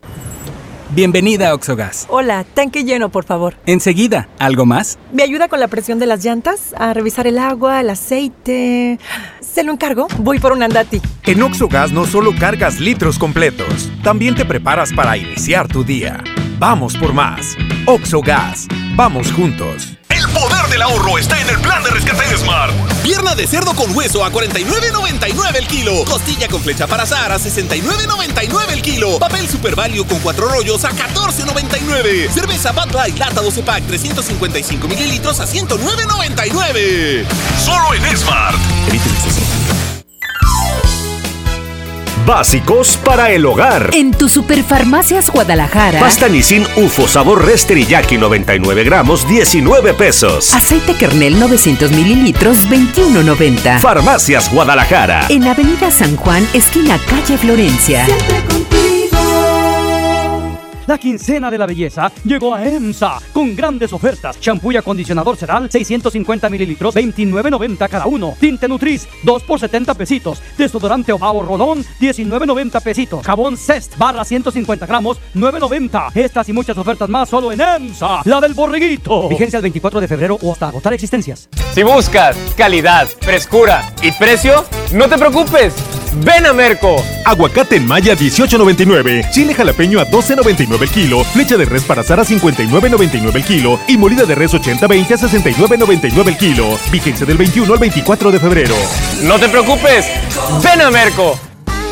Bienvenida 0.94 1.48
a 1.48 1.54
Oxogas. 1.54 2.06
Hola, 2.10 2.44
tanque 2.44 2.84
lleno, 2.84 3.08
por 3.08 3.24
favor. 3.24 3.54
Enseguida, 3.64 4.28
¿algo 4.38 4.66
más? 4.66 4.98
¿Me 5.10 5.22
ayuda 5.22 5.48
con 5.48 5.58
la 5.58 5.68
presión 5.68 5.98
de 5.98 6.04
las 6.04 6.22
llantas? 6.22 6.74
A 6.76 6.92
revisar 6.92 7.26
el 7.26 7.38
agua, 7.38 7.80
el 7.80 7.88
aceite. 7.88 8.98
¿Se 9.52 9.62
lo 9.62 9.72
encargo? 9.72 10.06
Voy 10.18 10.38
por 10.38 10.52
un 10.52 10.62
andati. 10.62 11.02
En 11.24 11.42
Oxogas 11.42 11.92
no 11.92 12.06
solo 12.06 12.34
cargas 12.38 12.80
litros 12.80 13.18
completos, 13.18 13.90
también 14.02 14.34
te 14.34 14.46
preparas 14.46 14.94
para 14.94 15.18
iniciar 15.18 15.68
tu 15.68 15.84
día. 15.84 16.24
Vamos 16.58 16.96
por 16.96 17.12
más. 17.12 17.54
Oxogas. 17.84 18.66
Vamos 18.96 19.30
juntos. 19.30 19.98
El 20.08 20.26
poder 20.30 20.66
del 20.70 20.80
ahorro 20.80 21.18
está 21.18 21.38
en 21.38 21.50
el 21.50 21.58
plan 21.58 21.82
de 21.82 21.90
rescate 21.90 22.26
de 22.30 22.38
Smart. 22.38 22.91
Pierna 23.02 23.34
de 23.34 23.46
cerdo 23.46 23.74
con 23.74 23.94
hueso 23.96 24.24
a 24.24 24.30
49.99 24.30 25.56
el 25.56 25.66
kilo. 25.66 26.04
Costilla 26.04 26.46
con 26.48 26.62
flecha 26.62 26.86
para 26.86 27.02
azar 27.02 27.32
a 27.32 27.38
69.99 27.38 28.72
el 28.72 28.82
kilo. 28.82 29.18
Papel 29.18 29.48
Super 29.48 29.74
Value 29.74 30.06
con 30.06 30.20
cuatro 30.20 30.48
rollos 30.48 30.84
a 30.84 30.90
14.99. 30.90 32.30
Cerveza 32.30 32.72
Bud 32.72 32.92
Light 32.94 33.18
lata 33.18 33.40
12 33.40 33.62
pack 33.62 33.86
355 33.86 34.86
mililitros 34.88 35.40
a 35.40 35.46
109.99. 35.46 37.26
Solo 37.64 37.94
en 37.94 38.16
Smart. 38.16 38.56
Evite 38.88 39.08
el 39.08 39.14
exceso. 39.14 39.61
Básicos 42.26 42.96
para 42.98 43.30
el 43.32 43.44
hogar. 43.46 43.90
En 43.92 44.12
tu 44.12 44.28
Superfarmacias 44.28 45.30
Guadalajara. 45.30 45.98
Pasta 45.98 46.28
Nissin 46.28 46.64
UFO 46.76 47.08
sabor 47.08 47.44
res 47.44 47.66
teriyaki 47.66 48.16
99 48.16 48.84
gramos 48.84 49.26
19 49.28 49.94
pesos. 49.94 50.54
Aceite 50.54 50.94
Kernel 50.94 51.40
900 51.40 51.90
mililitros 51.90 52.68
21.90. 52.68 53.80
Farmacias 53.80 54.52
Guadalajara. 54.52 55.26
En 55.30 55.48
Avenida 55.48 55.90
San 55.90 56.16
Juan, 56.16 56.46
esquina 56.54 56.96
calle 57.08 57.36
Florencia. 57.38 58.06
La 60.86 60.98
quincena 60.98 61.50
de 61.50 61.58
la 61.58 61.66
belleza 61.66 62.10
llegó 62.24 62.54
a 62.54 62.66
EMSA 62.66 63.20
con 63.32 63.54
grandes 63.54 63.92
ofertas. 63.92 64.38
Shampoo 64.40 64.72
y 64.72 64.76
acondicionador 64.76 65.36
Ceral, 65.36 65.70
650 65.70 66.48
mililitros, 66.48 66.94
29.90 66.96 67.88
cada 67.88 68.06
uno. 68.06 68.34
Tinte 68.40 68.66
Nutris, 68.66 69.08
2 69.22 69.42
por 69.44 69.60
70 69.60 69.94
pesitos. 69.94 70.42
Desodorante 70.58 71.12
Ovao 71.12 71.42
Rolón, 71.42 71.84
19.90 72.00 72.82
pesitos. 72.82 73.24
Jabón 73.24 73.56
Cest, 73.56 73.96
barra 73.96 74.24
150 74.24 74.86
gramos, 74.86 75.18
9.90. 75.34 76.16
Estas 76.16 76.48
y 76.48 76.52
muchas 76.52 76.76
ofertas 76.76 77.08
más 77.08 77.28
solo 77.28 77.52
en 77.52 77.60
EMSA, 77.60 78.22
la 78.24 78.40
del 78.40 78.54
borreguito. 78.54 79.28
Vigencia 79.28 79.58
el 79.58 79.62
24 79.62 80.00
de 80.00 80.08
febrero 80.08 80.38
o 80.42 80.52
hasta 80.52 80.68
agotar 80.68 80.92
existencias. 80.94 81.48
Si 81.72 81.82
buscas 81.82 82.36
calidad, 82.56 83.06
frescura 83.20 83.92
y 84.02 84.10
precio, 84.12 84.64
no 84.92 85.08
te 85.08 85.16
preocupes. 85.16 85.74
Ven 86.24 86.44
a 86.44 86.52
Merco. 86.52 86.96
Aguacate 87.24 87.76
en 87.76 87.86
Maya 87.86 88.14
18.99, 88.14 89.30
chile 89.30 89.54
jalapeño 89.54 90.00
a 90.00 90.06
12.99 90.06 90.71
el 90.80 90.90
kilo, 90.90 91.24
flecha 91.24 91.56
de 91.56 91.64
res 91.64 91.84
para 91.84 92.02
asar 92.02 92.20
a 92.20 92.24
59.99 92.24 93.34
el 93.34 93.44
kilo 93.44 93.80
y 93.88 93.96
molida 93.96 94.24
de 94.24 94.34
res 94.34 94.54
80-20 94.54 95.12
a 95.12 95.18
69.99 95.18 96.28
el 96.28 96.36
kilo. 96.36 96.78
Vigencia 96.90 97.26
del 97.26 97.36
21 97.36 97.72
al 97.72 97.78
24 97.78 98.30
de 98.30 98.38
febrero. 98.38 98.74
No 99.22 99.38
te 99.38 99.48
preocupes. 99.48 100.06
Ven 100.62 100.80
a 100.80 100.90
Merco. 100.90 101.38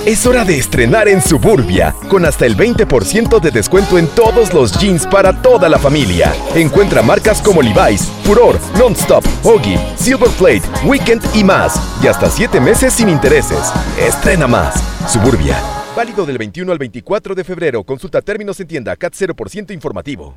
Es 0.07 0.25
hora 0.25 0.47
de 0.47 0.57
estrenar 0.57 1.09
en 1.09 1.21
Suburbia, 1.21 1.95
con 2.09 2.25
hasta 2.25 2.47
el 2.47 2.57
20% 2.57 3.39
de 3.39 3.51
descuento 3.51 3.99
en 3.99 4.07
todos 4.07 4.55
los 4.55 4.73
jeans 4.79 5.07
para 5.07 5.43
toda 5.43 5.69
la 5.69 5.79
familia. 5.79 6.33
Encuentra 6.55 7.03
marcas 7.03 7.43
como 7.43 7.61
Levi's, 7.61 8.09
Furor, 8.25 8.59
Nonstop, 8.79 9.25
Hoggy, 9.43 9.79
Silver 9.97 10.31
Plate, 10.31 10.63
Weekend 10.85 11.23
y 11.35 11.45
más. 11.45 11.79
Y 12.03 12.07
hasta 12.07 12.31
7 12.31 12.61
meses 12.61 12.95
sin 12.95 13.11
intereses. 13.11 13.71
Estrena 13.99 14.47
más. 14.47 14.83
Suburbia. 15.07 15.80
Válido 16.01 16.25
del 16.25 16.39
21 16.39 16.73
al 16.73 16.79
24 16.79 17.35
de 17.35 17.45
febrero. 17.45 17.85
Consulta 17.85 18.23
términos 18.23 18.59
en 18.59 18.67
tienda 18.67 18.97
CAT 18.97 19.13
0% 19.13 19.71
informativo. 19.75 20.35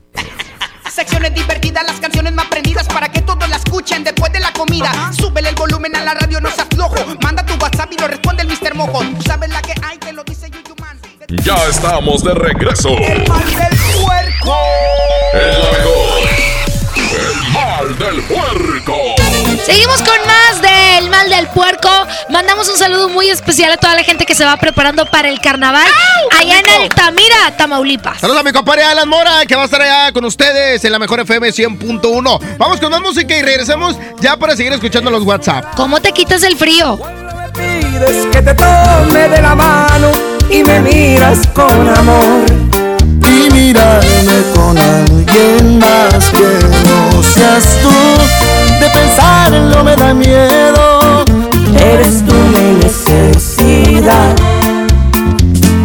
Secciones 0.92 1.34
divertidas, 1.34 1.86
las 1.88 2.02
canciones 2.02 2.34
más 2.34 2.48
prendidas 2.48 2.86
para 2.90 3.08
que 3.10 3.22
todos 3.22 3.48
la 3.48 3.56
escuchen 3.56 4.04
después 4.04 4.34
de 4.34 4.42
la 4.42 4.52
comida. 4.52 4.92
Súbele 5.14 5.48
el 5.48 5.56
volumen 5.56 5.96
a 5.96 6.04
la 6.04 6.16
radio, 6.16 6.42
no 6.42 6.52
seas 6.52 6.68
flojo. 6.68 6.98
Manda 7.22 7.46
tu 7.46 7.54
WhatsApp 7.54 7.90
y 7.94 7.98
lo 7.98 8.10
responde 8.10 8.44
el 8.44 8.50
Mr. 8.50 8.76
Mojo. 8.76 9.06
Tú 9.16 9.22
sabes 9.22 9.50
la 9.52 9.62
que 9.62 9.74
hay, 9.82 9.98
que 10.00 10.12
lo 10.12 10.26
dice 10.26 10.50
Yuyuman. 10.50 11.00
Ya 11.46 11.56
estamos 11.70 12.26
de 12.26 12.34
regreso. 12.34 12.90
El 12.98 13.26
mal 13.30 13.46
del 13.46 13.80
puerco. 14.04 14.58
Mejor. 15.34 16.30
El 17.08 17.54
mal 17.54 17.98
del 18.00 18.22
puerco. 18.24 19.23
Seguimos 19.66 19.98
con 19.98 20.18
más 20.28 20.62
del 20.62 21.10
mal 21.10 21.30
del 21.30 21.48
puerco. 21.48 21.90
Mandamos 22.30 22.70
un 22.70 22.78
saludo 22.78 23.08
muy 23.10 23.30
especial 23.30 23.72
a 23.72 23.78
toda 23.78 23.96
la 23.96 24.04
gente 24.04 24.26
que 24.26 24.36
se 24.36 24.44
va 24.44 24.58
preparando 24.58 25.06
para 25.06 25.30
el 25.30 25.40
carnaval 25.40 25.88
allá 26.38 26.60
en 26.60 26.82
Altamira, 26.82 27.56
Tamaulipas. 27.58 28.20
Saludos 28.20 28.42
a 28.42 28.44
mi 28.44 28.52
compadre 28.52 28.84
Alan 28.84 29.08
Mora, 29.08 29.46
que 29.46 29.56
va 29.56 29.62
a 29.62 29.66
estar 29.66 29.82
allá 29.82 30.12
con 30.12 30.26
ustedes 30.26 30.84
en 30.84 30.92
la 30.92 31.00
mejor 31.00 31.22
FM 31.22 31.50
100.1. 31.50 32.58
Vamos 32.58 32.80
con 32.80 32.92
más 32.92 33.02
música 33.02 33.38
y 33.38 33.42
regresamos 33.42 33.96
ya 34.20 34.36
para 34.38 34.56
seguir 34.56 34.74
escuchando 34.74 35.10
los 35.10 35.24
WhatsApp. 35.24 35.76
¿Cómo 35.76 36.02
te 36.02 36.12
quitas 36.12 36.44
el 36.44 36.58
frío? 36.58 37.00
pides 37.54 38.28
que 38.32 38.42
te 38.42 38.54
tome 38.54 39.30
de 39.30 39.42
la 39.42 39.56
mano 39.56 40.12
y 40.50 40.64
me 40.64 40.80
miras 40.80 41.48
con 41.54 41.88
amor. 41.90 42.63
Y 43.28 43.50
mirarme 43.52 44.44
con 44.56 44.78
alguien 44.78 45.80
más 45.80 46.30
que 46.30 46.60
no 46.88 47.24
seas 47.24 47.78
tú. 47.82 47.90
De 48.80 48.90
pensarlo 48.90 49.84
me 49.84 49.96
da 49.96 50.14
miedo. 50.14 51.26
Eres 51.76 52.24
tú 52.26 52.34
mi 52.34 52.84
necesidad. 52.84 54.36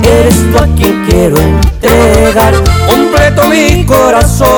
Eres 0.02 0.36
tú 0.50 0.58
a 0.58 0.66
quien 0.76 1.04
quiero 1.06 1.38
entregar 1.38 2.54
completo 2.88 3.48
mi 3.48 3.84
corazón. 3.84 4.48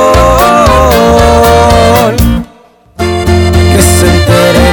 Que 2.97 3.83
se 3.83 4.20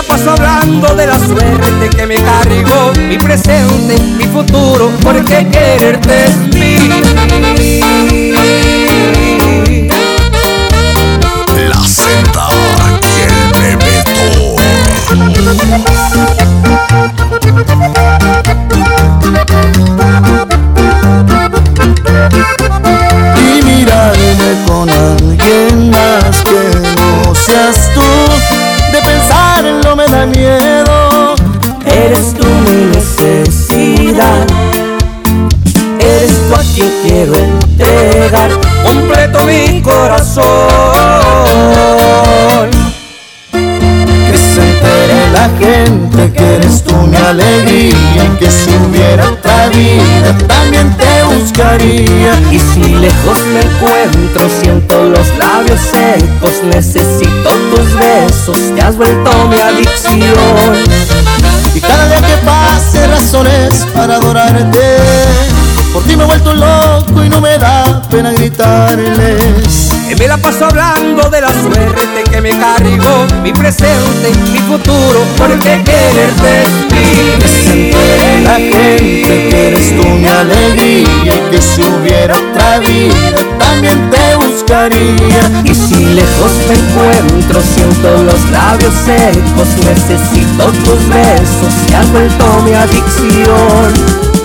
Que 0.00 0.06
me 0.06 0.08
la 0.08 0.16
paso 0.16 0.30
hablando 0.30 0.94
de 0.94 1.06
la 1.06 1.18
suerte 1.18 1.90
que 1.94 2.06
me 2.06 2.14
cargó 2.14 2.92
Mi 3.06 3.18
presente, 3.18 3.98
mi 4.16 4.24
futuro, 4.24 4.90
porque 5.02 5.46
quererte 5.50 6.24
es 6.24 6.36
mí 6.54 6.76
La 11.68 11.80
Z 11.86 12.48
y 13.02 13.20
el 13.22 13.78
y 23.36 23.62
mirarme 23.64 24.64
con 24.66 24.88
alguien 24.88 25.90
más 25.90 26.42
que 26.42 26.78
no 26.96 27.34
seas 27.34 27.90
tú. 27.94 28.69
De 28.92 29.00
pensarlo 29.02 29.96
me 29.96 30.06
da 30.08 30.26
miedo. 30.26 31.34
Eres 31.86 32.34
tú 32.34 32.46
mi 32.46 32.86
necesidad. 32.96 34.46
Eres 35.98 36.32
tú 36.48 36.54
a 36.54 36.62
quien 36.74 36.90
quiero 37.02 37.34
entregar 37.36 38.50
completo 38.84 39.44
mi 39.44 39.80
corazón. 39.80 40.44
Que 43.52 44.36
se 44.36 44.60
entere 44.60 45.30
la 45.32 45.48
gente 45.58 46.09
alegría. 47.28 48.24
Y 48.24 48.38
que 48.38 48.50
si 48.50 48.70
hubiera 48.76 49.28
otra 49.28 49.68
vida 49.68 50.36
también 50.48 50.96
te 50.96 51.22
buscaría. 51.34 52.40
Y 52.50 52.58
si 52.58 52.94
lejos 52.94 53.38
me 53.52 53.60
encuentro, 53.60 54.48
siento 54.60 55.04
los 55.04 55.28
labios 55.38 55.80
secos 55.80 56.62
Necesito 56.64 57.50
tus 57.74 57.94
besos, 57.94 58.74
te 58.74 58.82
has 58.82 58.96
vuelto 58.96 59.30
mi 59.48 59.56
adicción 59.56 60.22
Y 61.74 61.80
cada 61.80 62.06
día 62.06 62.20
que 62.20 62.36
pase 62.44 63.06
razones 63.06 63.86
para 63.94 64.16
adorarte. 64.16 64.80
Por 65.92 66.04
ti 66.04 66.16
me 66.16 66.22
he 66.22 66.26
vuelto 66.26 66.54
loco 66.54 67.24
y 67.24 67.28
no 67.28 67.40
me 67.40 67.58
da 67.58 68.00
pena 68.10 68.32
gritarles. 68.32 69.88
Que 70.08 70.14
me 70.14 70.28
la 70.28 70.36
paso 70.36 70.66
hablando 70.66 71.28
de 71.28 71.40
la 71.40 71.48
suerte 71.48 72.24
que 72.30 72.40
me 72.40 72.50
cargó 72.50 73.26
Mi 73.42 73.52
presente, 73.52 74.32
mi 74.52 74.58
futuro, 74.58 75.20
porque 75.36 75.82
quererte 75.84 76.62
es 76.62 77.40
Que 77.40 77.48
se 77.48 77.72
entere 77.72 78.42
la 78.42 78.54
gente 78.54 79.48
que 79.48 79.68
eres 79.68 79.96
tú 79.96 80.08
mi 80.08 80.26
alegría. 80.26 81.34
Y 81.34 81.50
que 81.50 81.60
si 81.60 81.82
hubiera 81.82 82.34
otra 82.36 82.78
vida 82.78 83.38
también 83.58 84.10
te 84.10 84.36
buscaría. 84.36 85.62
Y 85.64 85.74
si 85.74 86.04
lejos 86.04 86.52
me 86.68 86.74
encuentro, 86.74 87.60
siento 87.60 88.22
los 88.22 88.50
labios 88.50 88.94
secos 89.04 89.68
Necesito 89.84 90.66
tus 90.84 91.08
besos, 91.08 91.74
te 91.88 91.96
has 91.96 92.10
vuelto 92.12 92.62
mi 92.64 92.74
adicción 92.74 94.39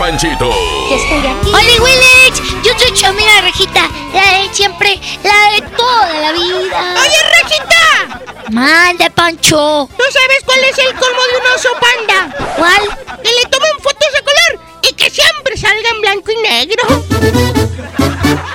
Rajita 0.00 0.28
y 0.28 0.36
Panchito. 0.36 0.50
¡Hola, 0.50 1.82
Willich! 1.82 2.62
Yo 2.62 2.72
soy 2.78 2.92
Chamila 2.92 3.40
Rejita, 3.42 3.88
la 4.14 4.38
de 4.38 4.54
siempre, 4.54 4.98
la 5.22 5.52
de 5.52 5.76
toda 5.76 6.20
la 6.20 6.32
vida. 6.32 6.94
¡Oye, 7.00 7.18
Rejita! 7.42 8.50
Mande, 8.50 9.10
Pancho. 9.10 9.88
¿Tú 9.96 10.04
sabes 10.10 10.38
cuál 10.44 10.58
es 10.60 10.78
el 10.78 10.94
colmo 10.94 11.22
de 11.22 11.36
un 11.38 11.54
oso 11.54 11.68
panda? 11.80 12.54
¿Cuál? 12.56 12.82
Que 13.22 13.30
le 13.30 13.42
tomen 13.50 13.72
fotos 13.82 14.08
de 14.14 14.22
color 14.22 14.66
y 14.82 14.94
que 14.94 15.10
siempre 15.10 15.56
salga 15.56 15.90
en 15.90 16.00
blanco 16.00 16.32
y 16.32 16.36
negro. 16.36 16.82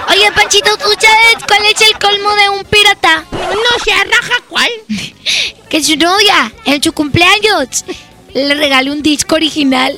Oye, 0.10 0.32
Panchito, 0.32 0.78
¿tú 0.78 0.90
sabes 1.00 1.44
cuál 1.48 1.66
es 1.66 1.82
el 1.82 1.98
colmo 2.00 2.36
de 2.36 2.50
un 2.50 2.64
pirata? 2.66 3.24
No 3.32 3.84
se 3.84 3.92
raja 3.92 4.44
cuál. 4.50 4.72
Que 5.70 5.84
su 5.84 5.96
novia, 5.96 6.52
en 6.66 6.82
su 6.82 6.92
cumpleaños, 6.94 7.86
le 8.34 8.56
regale 8.56 8.92
un 8.92 9.02
disco 9.02 9.36
original. 9.36 9.98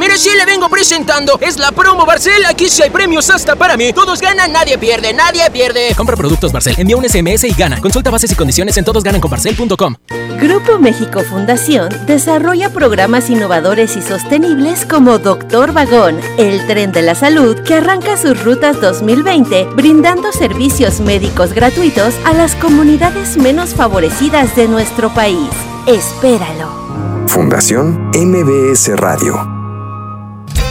Mire, 0.00 0.16
sí 0.16 0.30
le 0.34 0.46
vengo 0.46 0.70
presentando. 0.70 1.38
Es 1.42 1.58
la 1.58 1.72
promo 1.72 2.06
Barcel. 2.06 2.46
Aquí 2.46 2.70
sí 2.70 2.82
hay 2.82 2.88
premios 2.88 3.28
hasta 3.28 3.54
para 3.54 3.76
mí. 3.76 3.92
Todos 3.92 4.18
ganan, 4.18 4.50
nadie 4.50 4.78
pierde, 4.78 5.12
nadie 5.12 5.42
pierde. 5.50 5.94
Compra 5.94 6.16
productos 6.16 6.52
Barcel, 6.52 6.74
envía 6.78 6.96
un 6.96 7.06
SMS 7.06 7.44
y 7.44 7.52
gana. 7.52 7.78
Consulta 7.82 8.08
bases 8.08 8.32
y 8.32 8.34
condiciones 8.34 8.78
en 8.78 8.86
todosgananconbarcel.com. 8.86 9.96
Grupo 10.40 10.78
México 10.78 11.20
Fundación 11.20 11.90
desarrolla 12.06 12.70
programas 12.70 13.28
innovadores 13.28 13.94
y 13.98 14.00
sostenibles 14.00 14.86
como 14.86 15.18
Doctor 15.18 15.74
Vagón, 15.74 16.18
el 16.38 16.66
tren 16.66 16.92
de 16.92 17.02
la 17.02 17.14
salud 17.14 17.60
que 17.60 17.74
arranca 17.74 18.16
sus 18.16 18.42
rutas 18.42 18.80
2020 18.80 19.66
brindando 19.74 20.32
servicios 20.32 21.00
médicos 21.00 21.52
gratuitos 21.52 22.14
a 22.24 22.32
las 22.32 22.54
comunidades 22.54 23.36
menos 23.36 23.74
favorecidas 23.74 24.56
de 24.56 24.66
nuestro 24.66 25.12
país. 25.12 25.50
Espéralo. 25.86 27.26
Fundación 27.26 28.10
MBS 28.14 28.96
Radio. 28.96 29.59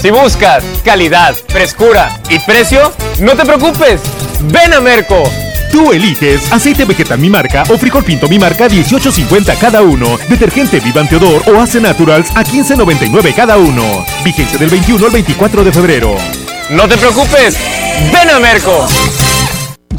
Si 0.02 0.12
buscas 0.12 0.64
calidad, 0.84 1.36
frescura 1.50 2.20
y 2.30 2.39
precio, 2.39 2.93
no 3.20 3.36
te 3.36 3.45
preocupes. 3.45 4.02
Ven 4.43 4.74
a 4.74 4.80
Merco. 4.80 5.24
Tú 5.72 5.91
eliges 5.91 6.52
aceite 6.52 6.86
vegetal 6.86 7.20
mi 7.20 7.30
marca 7.30 7.64
o 7.70 7.78
frijol 7.78 8.04
pinto 8.04 8.28
mi 8.28 8.39
marca 8.39 8.68
18.50 8.68 9.58
cada 9.60 9.82
uno, 9.82 10.18
detergente 10.28 10.80
Vivante 10.80 11.18
Odor 11.18 11.43
o 11.47 11.62
Ace 11.62 11.80
Naturals 11.80 12.32
a 12.32 12.43
15.99 12.43 13.36
cada 13.36 13.58
uno. 13.58 14.06
Vigencia 14.24 14.58
del 14.58 14.70
21 14.70 15.06
al 15.06 15.12
24 15.12 15.64
de 15.64 15.72
febrero. 15.72 16.16
No 16.70 16.88
te 16.88 16.97
preocupes. 16.97 17.58
Ven 18.14 18.30
a 18.30 18.39
Merco. 18.39 18.88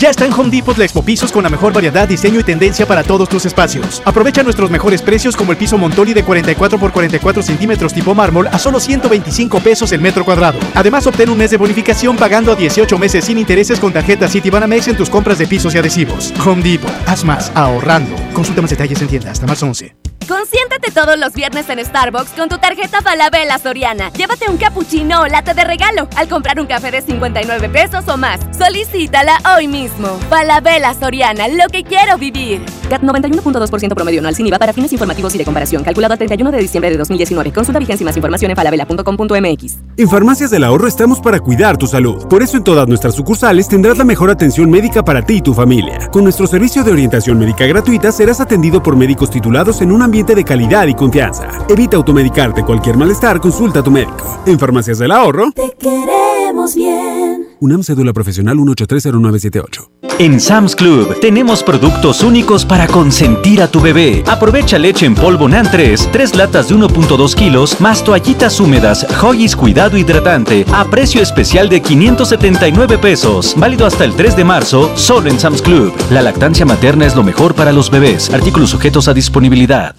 Ya 0.01 0.09
está 0.09 0.25
en 0.25 0.33
Home 0.33 0.49
Depot 0.49 0.79
la 0.79 0.85
Expo 0.85 1.03
Pisos 1.03 1.31
con 1.31 1.43
la 1.43 1.51
mejor 1.51 1.75
variedad, 1.75 2.09
diseño 2.09 2.41
y 2.41 2.43
tendencia 2.43 2.87
para 2.87 3.03
todos 3.03 3.29
tus 3.29 3.45
espacios. 3.45 4.01
Aprovecha 4.07 4.43
nuestros 4.43 4.71
mejores 4.71 5.03
precios 5.03 5.37
como 5.37 5.53
el 5.53 5.59
piso 5.59 5.77
Montoli 5.77 6.15
de 6.15 6.25
44 6.25 6.79
por 6.79 6.91
44 6.91 7.43
centímetros 7.43 7.93
tipo 7.93 8.15
mármol 8.15 8.47
a 8.47 8.59
solo 8.59 8.81
125 8.81 9.61
pesos 9.61 9.93
el 9.93 10.01
metro 10.01 10.25
cuadrado. 10.25 10.59
Además, 10.75 11.07
obtén 11.07 11.29
un 11.29 11.37
mes 11.37 11.51
de 11.51 11.59
bonificación 11.59 12.17
pagando 12.17 12.51
a 12.51 12.57
18 12.57 12.99
meses 12.99 13.27
sin 13.27 13.37
intereses 13.37 13.79
con 13.79 13.93
tarjeta 13.93 14.27
Citibanamex 14.27 14.89
en 14.89 14.97
tus 14.97 15.11
compras 15.11 15.37
de 15.37 15.47
pisos 15.47 15.75
y 15.75 15.79
adhesivos. 15.79 16.33
Home 16.47 16.63
Depot, 16.63 16.91
haz 17.07 17.23
más 17.23 17.53
ahorrando. 17.55 18.17
Consulta 18.33 18.63
más 18.63 18.71
detalles 18.71 19.03
en 19.03 19.09
tienda 19.09 19.33
hasta 19.33 19.47
más 19.47 19.63
11. 19.63 20.10
Consiéntate 20.29 20.91
todos 20.93 21.19
los 21.19 21.33
viernes 21.33 21.69
en 21.69 21.85
Starbucks 21.85 22.31
con 22.31 22.49
tu 22.49 22.59
tarjeta 22.59 23.03
Falabella 23.03 23.59
Soriana. 23.59 24.11
Llévate 24.13 24.49
un 24.49 24.57
cappuccino 24.59 25.23
o 25.23 25.27
latte 25.27 25.55
de 25.55 25.65
regalo 25.65 26.09
al 26.17 26.29
comprar 26.29 26.61
un 26.61 26.67
café 26.67 26.91
de 26.91 27.03
59 27.03 27.69
pesos 27.69 28.07
o 28.09 28.17
más. 28.17 28.41
Solicítala 28.57 29.39
hoy 29.57 29.67
mismo. 29.67 30.19
Falabella 30.29 30.95
Soriana, 30.95 31.49
lo 31.49 31.67
que 31.69 31.83
quiero 31.83 32.17
vivir. 32.17 32.65
CAT 32.91 33.03
91.2% 33.03 33.95
promedio 33.95 34.21
anual 34.21 34.35
sin 34.35 34.47
IVA 34.47 34.59
para 34.59 34.75
fines 34.75 34.93
informativos 34.93 35.35
y 35.35 35.39
de 35.39 35.45
comparación. 35.47 35.83
Calculado 35.83 36.13
a 36.13 36.17
31 36.19 36.51
de 36.51 36.59
diciembre 36.59 36.91
de 36.91 36.99
2019. 36.99 37.53
Consulta 37.53 37.79
vigencia 37.79 38.05
y 38.05 38.07
más 38.07 38.17
información 38.17 38.51
en 38.51 38.57
falabella.com.mx. 38.57 39.79
En 39.97 40.09
Farmacias 40.09 40.51
del 40.51 40.65
Ahorro 40.65 40.87
estamos 40.87 41.21
para 41.21 41.41
cuidar 41.41 41.79
tu 41.79 41.87
salud. 41.87 42.27
Por 42.29 42.43
eso 42.43 42.59
en 42.59 42.65
todas 42.65 42.87
nuestras 42.87 43.15
sucursales 43.15 43.69
tendrás 43.69 43.97
la 43.97 44.05
mejor 44.05 44.29
atención 44.31 44.69
médica 44.69 45.03
para 45.03 45.25
ti 45.25 45.37
y 45.37 45.41
tu 45.41 45.55
familia. 45.55 46.09
Con 46.11 46.25
nuestro 46.25 46.47
servicio 46.47 46.85
de 46.85 46.93
orientación 46.93 47.39
médica 47.39 47.65
gratuita 47.67 48.13
serás 48.13 48.41
atendido 48.41 48.83
por 48.83 48.97
médicos 48.97 49.31
titulados 49.31 49.81
en 49.81 49.93
un 49.93 50.03
ambiente 50.03 50.35
de 50.35 50.45
calidad 50.45 50.87
y 50.89 50.95
confianza. 50.95 51.49
Evita 51.69 51.97
automedicarte. 51.97 52.65
Cualquier 52.65 52.97
malestar, 52.97 53.41
consulta 53.41 53.81
a 53.81 53.83
tu 53.83 53.91
médico. 53.91 54.43
En 54.47 54.59
Farmacias 54.59 54.99
del 54.99 55.13
Ahorro. 55.13 55.53
Te 55.53 55.75
queremos 55.79 56.75
bien. 56.75 57.40
UNAM 57.63 57.83
Cédula 57.83 58.15
Profesional 58.15 58.57
1830978. 58.57 59.91
En 60.19 60.41
Sam's 60.41 60.75
Club 60.75 61.21
tenemos 61.21 61.63
productos 61.63 62.23
únicos 62.23 62.65
para 62.65 62.87
consentir 62.87 63.61
a 63.61 63.69
tu 63.69 63.81
bebé. 63.81 64.25
Aprovecha 64.27 64.79
leche 64.79 65.05
en 65.05 65.15
polvo 65.15 65.47
NAN 65.47 65.71
3, 65.71 66.09
3 66.11 66.37
latas 66.37 66.69
de 66.69 66.75
1.2 66.75 67.35
kilos, 67.35 67.79
más 67.81 68.03
toallitas 68.03 68.61
húmedas, 68.61 69.07
Hoggies 69.23 69.57
Cuidado 69.57 69.99
Hidratante, 69.99 70.65
a 70.73 70.87
precio 70.87 71.21
especial 71.21 71.69
de 71.69 71.83
579 71.83 72.97
pesos. 72.97 73.55
Válido 73.57 73.85
hasta 73.85 74.05
el 74.05 74.15
3 74.15 74.37
de 74.37 74.45
marzo, 74.45 74.91
solo 74.97 75.29
en 75.29 75.39
Sam's 75.39 75.61
Club. 75.61 75.93
La 76.11 76.23
lactancia 76.23 76.65
materna 76.65 77.07
es 77.07 77.15
lo 77.15 77.23
mejor 77.23 77.55
para 77.55 77.73
los 77.73 77.91
bebés. 77.91 78.31
Artículos 78.33 78.71
sujetos 78.71 79.07
a 79.07 79.15
disponibilidad. 79.15 79.95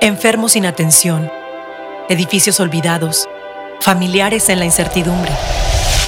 Enfermos 0.00 0.52
sin 0.52 0.66
atención, 0.66 1.30
edificios 2.08 2.58
olvidados, 2.58 3.28
familiares 3.80 4.48
en 4.48 4.58
la 4.58 4.64
incertidumbre. 4.64 5.32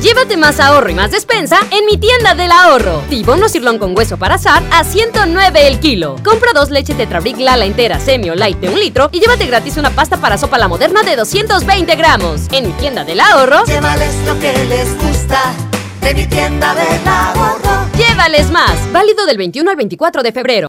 Llévate 0.00 0.36
más 0.36 0.60
ahorro 0.60 0.90
y 0.90 0.94
más 0.94 1.10
despensa 1.10 1.58
en 1.72 1.84
mi 1.84 1.96
tienda 1.96 2.36
del 2.36 2.52
ahorro. 2.52 3.02
Tibono 3.10 3.48
sirlón 3.48 3.78
con 3.78 3.96
hueso 3.96 4.16
para 4.16 4.36
asar 4.36 4.62
a 4.70 4.84
109 4.84 5.66
el 5.66 5.80
kilo. 5.80 6.14
Compra 6.22 6.52
dos 6.54 6.70
leche 6.70 6.94
Tetrabric 6.94 7.36
Lala 7.38 7.64
entera, 7.64 7.98
semi 7.98 8.30
o 8.30 8.36
light 8.36 8.58
de 8.58 8.68
un 8.68 8.78
litro 8.78 9.08
y 9.10 9.18
llévate 9.18 9.46
gratis 9.46 9.76
una 9.76 9.90
pasta 9.90 10.16
para 10.16 10.38
sopa 10.38 10.56
la 10.56 10.68
moderna 10.68 11.02
de 11.02 11.16
220 11.16 11.96
gramos. 11.96 12.42
En 12.52 12.68
mi 12.68 12.72
tienda 12.74 13.02
del 13.02 13.18
ahorro. 13.18 13.64
Llévales 13.64 14.14
lo 14.24 14.38
que 14.38 14.52
les 14.66 14.96
gusta 15.02 15.52
de 16.00 16.14
mi 16.14 16.26
tienda 16.26 16.74
del 16.76 17.08
ahorro. 17.08 17.88
Llévales 17.96 18.52
más. 18.52 18.92
Válido 18.92 19.26
del 19.26 19.36
21 19.36 19.68
al 19.68 19.76
24 19.76 20.22
de 20.22 20.30
febrero. 20.30 20.68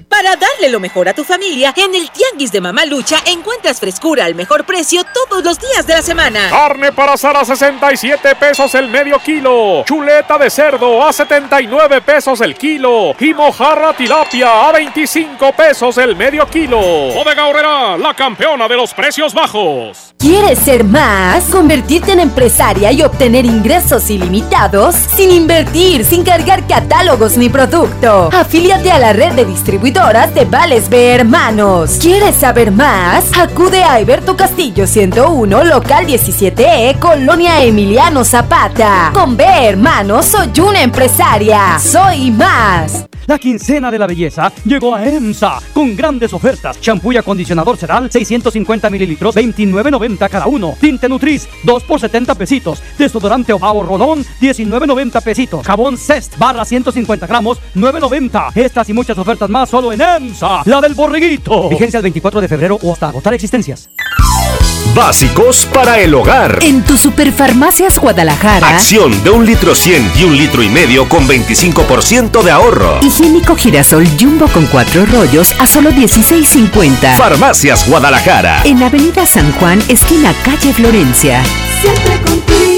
Para 0.11 0.35
darle 0.35 0.69
lo 0.69 0.81
mejor 0.81 1.07
a 1.07 1.13
tu 1.13 1.23
familia, 1.23 1.73
en 1.77 1.95
el 1.95 2.11
Tianguis 2.11 2.51
de 2.51 2.59
Mamalucha 2.59 3.19
encuentras 3.25 3.79
frescura 3.79 4.25
al 4.25 4.35
mejor 4.35 4.65
precio 4.65 5.03
todos 5.05 5.41
los 5.41 5.57
días 5.57 5.87
de 5.87 5.93
la 5.93 6.01
semana. 6.01 6.49
Carne 6.49 6.91
para 6.91 7.13
asar 7.13 7.37
a 7.37 7.45
67 7.45 8.35
pesos 8.35 8.75
el 8.75 8.89
medio 8.89 9.19
kilo. 9.19 9.85
Chuleta 9.85 10.37
de 10.37 10.49
cerdo 10.49 11.01
a 11.01 11.13
79 11.13 12.01
pesos 12.01 12.41
el 12.41 12.55
kilo. 12.55 13.15
Y 13.21 13.33
mojarra 13.33 13.93
tilapia 13.93 14.67
a 14.67 14.73
25 14.73 15.53
pesos 15.53 15.97
el 15.97 16.13
medio 16.17 16.45
kilo. 16.45 16.79
Bodega 16.79 17.47
Horrera, 17.47 17.97
la 17.97 18.13
campeona 18.13 18.67
de 18.67 18.75
los 18.75 18.93
precios 18.93 19.33
bajos. 19.33 20.13
¿Quieres 20.17 20.59
ser 20.59 20.83
más? 20.83 21.45
¿Convertirte 21.45 22.11
en 22.11 22.19
empresaria 22.19 22.91
y 22.91 23.01
obtener 23.01 23.45
ingresos 23.45 24.09
ilimitados? 24.09 24.93
Sin 24.93 25.31
invertir, 25.31 26.05
sin 26.05 26.23
cargar 26.23 26.67
catálogos 26.67 27.37
ni 27.37 27.49
producto. 27.49 28.29
Afíliate 28.31 28.91
a 28.91 28.99
la 28.99 29.13
red 29.13 29.31
de 29.31 29.45
distribuidoras 30.01 30.33
de 30.33 30.45
Vales 30.45 30.89
B 30.89 31.13
Hermanos. 31.13 31.97
¿Quieres 32.01 32.35
saber 32.35 32.71
más? 32.71 33.25
Acude 33.37 33.83
a 33.83 33.93
Alberto 33.93 34.35
Castillo 34.35 34.87
101, 34.87 35.63
local 35.65 36.07
17E, 36.07 36.97
Colonia 36.99 37.63
Emiliano 37.63 38.23
Zapata. 38.23 39.11
Con 39.13 39.37
B 39.37 39.45
Hermanos 39.45 40.25
soy 40.25 40.51
una 40.59 40.81
empresaria. 40.81 41.77
Soy 41.79 42.31
más. 42.31 43.10
La 43.27 43.37
quincena 43.37 43.91
de 43.91 43.99
la 43.99 44.07
belleza 44.07 44.51
llegó 44.65 44.95
a 44.95 45.05
EMSA 45.05 45.59
con 45.73 45.95
grandes 45.95 46.33
ofertas. 46.33 46.79
Champú 46.81 47.11
y 47.11 47.17
acondicionador 47.17 47.77
Ceral, 47.77 48.11
650 48.11 48.89
mililitros, 48.89 49.35
29.90 49.35 50.29
cada 50.29 50.47
uno. 50.47 50.75
Tinte 50.79 51.07
Nutris, 51.07 51.47
2 51.63 51.83
por 51.83 51.99
70 51.99 52.35
pesitos. 52.35 52.81
Desodorante 52.97 53.53
Obao 53.53 53.83
Rolón, 53.83 54.25
19.90 54.41 55.21
pesitos. 55.21 55.65
Jabón 55.65 55.97
Cest, 55.97 56.37
barra 56.37 56.65
150 56.65 57.27
gramos, 57.27 57.59
9.90. 57.75 58.51
Estas 58.55 58.89
y 58.89 58.93
muchas 58.93 59.17
ofertas 59.17 59.49
más 59.49 59.69
solo 59.69 59.91
en 59.91 60.01
EMSA, 60.01 60.63
la 60.65 60.81
del 60.81 60.93
borreguito. 60.93 61.69
Vigencia 61.69 61.97
el 61.97 62.03
24 62.03 62.41
de 62.41 62.47
febrero 62.47 62.79
o 62.81 62.93
hasta 62.93 63.09
agotar 63.09 63.33
existencias. 63.33 63.89
Básicos 64.93 65.65
para 65.65 65.99
el 65.99 66.13
hogar. 66.13 66.59
En 66.61 66.83
tu 66.83 66.97
Superfarmacias 66.97 67.97
Guadalajara. 67.97 68.67
Acción 68.67 69.23
de 69.23 69.29
un 69.29 69.45
litro 69.45 69.73
100 69.73 70.11
y 70.19 70.23
un 70.25 70.35
litro 70.37 70.61
y 70.63 70.69
medio 70.69 71.07
con 71.07 71.27
25% 71.27 72.41
de 72.43 72.51
ahorro. 72.51 72.99
Higiénico 73.01 73.55
girasol 73.55 74.05
jumbo 74.19 74.47
con 74.47 74.65
cuatro 74.65 75.05
rollos 75.05 75.55
a 75.59 75.67
solo 75.67 75.91
16.50. 75.91 77.15
Farmacias 77.15 77.87
Guadalajara. 77.87 78.61
En 78.65 78.83
Avenida 78.83 79.25
San 79.25 79.51
Juan, 79.53 79.81
esquina 79.87 80.33
calle 80.43 80.73
Florencia. 80.73 81.41
Siempre 81.81 82.19
contigo. 82.21 82.70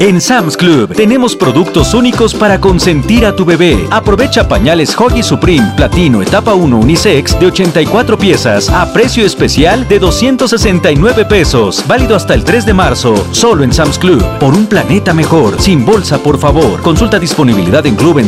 En 0.00 0.20
Sam's 0.20 0.56
Club 0.56 0.94
tenemos 0.94 1.34
productos 1.34 1.92
únicos 1.92 2.32
para 2.32 2.60
consentir 2.60 3.26
a 3.26 3.34
tu 3.34 3.44
bebé. 3.44 3.84
Aprovecha 3.90 4.46
pañales 4.46 4.96
Hoggy 4.96 5.24
Supreme 5.24 5.72
Platino 5.76 6.22
Etapa 6.22 6.54
1 6.54 6.78
Unisex 6.78 7.38
de 7.40 7.46
84 7.46 8.16
piezas 8.16 8.70
a 8.70 8.92
precio 8.92 9.26
especial 9.26 9.88
de 9.88 9.98
269 9.98 11.24
pesos. 11.24 11.84
Válido 11.88 12.14
hasta 12.14 12.34
el 12.34 12.44
3 12.44 12.66
de 12.66 12.74
marzo. 12.74 13.26
Solo 13.32 13.64
en 13.64 13.72
Sam's 13.72 13.98
Club. 13.98 14.24
Por 14.38 14.54
un 14.54 14.66
planeta 14.66 15.12
mejor. 15.12 15.60
Sin 15.60 15.84
bolsa, 15.84 16.18
por 16.18 16.38
favor. 16.38 16.80
Consulta 16.80 17.18
disponibilidad 17.18 17.84
en 17.84 17.96
club 17.96 18.20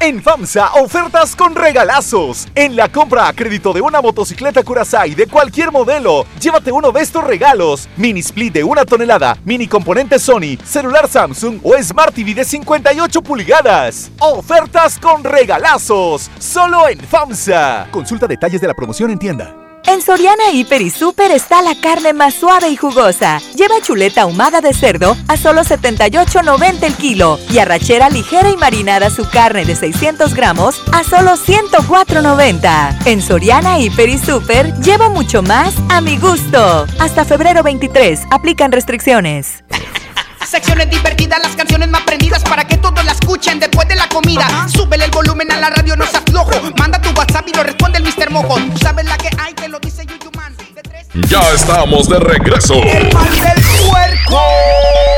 en 0.00 0.22
FAMSA, 0.22 0.72
ofertas 0.74 1.34
con 1.34 1.54
regalazos. 1.54 2.46
En 2.54 2.76
la 2.76 2.88
compra 2.88 3.28
a 3.28 3.32
crédito 3.32 3.72
de 3.72 3.80
una 3.80 4.00
motocicleta 4.00 4.62
Curaçao 4.62 5.14
de 5.14 5.26
cualquier 5.26 5.72
modelo, 5.72 6.26
llévate 6.40 6.72
uno 6.72 6.92
de 6.92 7.02
estos 7.02 7.24
regalos. 7.24 7.88
Mini 7.96 8.20
split 8.20 8.54
de 8.54 8.64
una 8.64 8.84
tonelada, 8.84 9.36
mini 9.44 9.66
componente 9.66 10.18
Sony, 10.18 10.56
celular 10.64 11.08
Samsung 11.08 11.60
o 11.62 11.74
Smart 11.82 12.14
TV 12.14 12.34
de 12.34 12.44
58 12.44 13.22
pulgadas. 13.22 14.10
Ofertas 14.20 14.98
con 14.98 15.24
regalazos. 15.24 16.30
Solo 16.38 16.88
en 16.88 17.00
FAMSA. 17.00 17.88
Consulta 17.90 18.26
detalles 18.26 18.60
de 18.60 18.68
la 18.68 18.74
promoción 18.74 19.10
en 19.10 19.18
tienda. 19.18 19.67
En 19.88 20.02
Soriana 20.02 20.50
Hiper 20.52 20.82
y 20.82 20.90
Super 20.90 21.30
está 21.30 21.62
la 21.62 21.74
carne 21.74 22.12
más 22.12 22.34
suave 22.34 22.68
y 22.68 22.76
jugosa. 22.76 23.40
Lleva 23.54 23.80
chuleta 23.80 24.22
ahumada 24.22 24.60
de 24.60 24.74
cerdo 24.74 25.16
a 25.28 25.38
solo 25.38 25.62
78.90 25.62 26.82
el 26.82 26.94
kilo 26.94 27.38
y 27.50 27.56
arrachera 27.56 28.10
ligera 28.10 28.50
y 28.50 28.58
marinada 28.58 29.08
su 29.08 29.26
carne 29.30 29.64
de 29.64 29.74
600 29.74 30.34
gramos 30.34 30.82
a 30.92 31.04
solo 31.04 31.36
104.90. 31.36 33.06
En 33.06 33.22
Soriana 33.22 33.80
Hiper 33.80 34.10
y 34.10 34.18
Super 34.18 34.74
llevo 34.80 35.08
mucho 35.08 35.42
más 35.42 35.74
a 35.88 36.02
mi 36.02 36.18
gusto. 36.18 36.86
Hasta 37.00 37.24
febrero 37.24 37.62
23 37.62 38.24
aplican 38.30 38.72
restricciones. 38.72 39.64
Secciones 40.46 40.88
divertidas, 40.90 41.40
las 41.42 41.54
canciones 41.56 41.88
más 41.88 42.02
prendidas 42.02 42.42
para 42.42 42.64
que 42.64 42.76
todos 42.78 43.04
la 43.04 43.12
escuchen 43.12 43.60
después 43.60 43.86
de 43.88 43.96
la 43.96 44.08
comida. 44.08 44.66
Súbele 44.72 45.04
el 45.04 45.10
volumen 45.10 45.50
a 45.52 45.56
la 45.58 45.70
radio, 45.70 45.94
no 45.96 46.06
seas 46.06 46.22
flojo. 46.28 46.52
Manda 46.78 47.00
tu 47.00 47.10
WhatsApp 47.10 47.46
y 47.48 47.52
lo 47.52 47.62
responde 47.62 47.98
el 47.98 48.04
Mr. 48.04 48.30
Mojo. 48.30 48.58
Tú 48.58 48.78
sabes 48.78 49.04
la 49.04 49.16
que 49.18 49.30
hay, 49.38 49.52
te 49.54 49.68
lo 49.68 49.78
dice 49.78 50.06
Yuyuman. 50.06 50.56
Ya 51.28 51.42
estamos 51.54 52.08
de 52.08 52.18
regreso. 52.18 52.74
El 52.74 53.12
mal 53.12 53.30
del 53.30 53.62
puerco. 53.86 54.40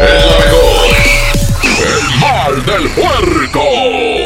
El 0.00 0.16
mejor. 0.40 0.96
El 1.78 2.20
mal 2.20 2.66
del 2.66 2.88
puerco. 2.90 4.19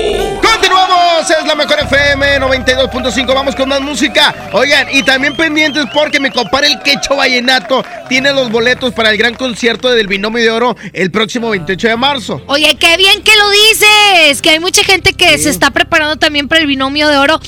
Es 1.31 1.47
la 1.47 1.55
mejor 1.55 1.79
FM 1.81 2.39
92.5. 2.39 3.35
Vamos 3.35 3.57
con 3.57 3.67
más 3.67 3.81
música. 3.81 4.35
Oigan, 4.53 4.89
y 4.93 5.03
también 5.03 5.35
pendientes 5.35 5.87
porque 5.95 6.21
mi 6.21 6.29
compadre 6.31 6.67
el 6.67 6.79
Quecho 6.81 7.17
Vallenato 7.17 7.83
tiene 8.11 8.31
los 8.35 8.51
boletos 8.51 8.93
para 8.93 9.11
el 9.11 9.17
gran 9.17 9.35
concierto 9.35 9.91
del 9.91 10.07
Binomio 10.07 10.43
de 10.43 10.51
Oro 10.51 10.77
el 10.93 11.11
próximo 11.11 11.49
28 11.49 11.89
de 11.89 11.97
marzo. 11.97 12.43
Oye, 12.47 12.77
qué 12.79 12.99
bien 12.99 13.23
que 13.23 13.33
lo 13.37 13.51
dices. 13.51 14.43
Que 14.43 14.51
hay 14.51 14.61
mucha 14.61 14.85
gente 14.85 15.15
que 15.15 15.39
se 15.39 15.49
está 15.49 15.71
preparando 15.71 16.17
también 16.17 16.47
para 16.47 16.61
el 16.61 16.67
Binomio 16.67 17.09
de 17.09 17.17
Oro. 17.17 17.41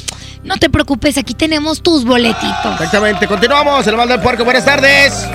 No 0.42 0.56
te 0.56 0.70
preocupes, 0.70 1.18
aquí 1.18 1.34
tenemos 1.34 1.82
tus 1.82 2.06
boletitos. 2.06 2.72
Exactamente, 2.72 3.26
continuamos. 3.26 3.86
El 3.86 3.96
mal 3.96 4.08
del 4.08 4.20
puerco, 4.20 4.42
buenas 4.44 4.64
tardes. 4.64 5.26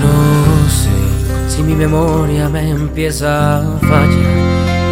No 0.00 0.70
sé 0.70 1.56
si 1.56 1.62
mi 1.62 1.74
memoria 1.74 2.48
me 2.48 2.70
empieza 2.70 3.58
a 3.58 3.78
fallar, 3.80 4.73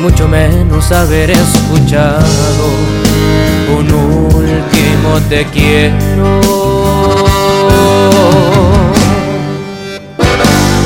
mucho 0.00 0.26
menos 0.26 0.90
haber 0.92 1.30
escuchado 1.30 2.24
un 3.76 3.92
último 3.92 5.20
te 5.28 5.44
quiero. 5.46 6.40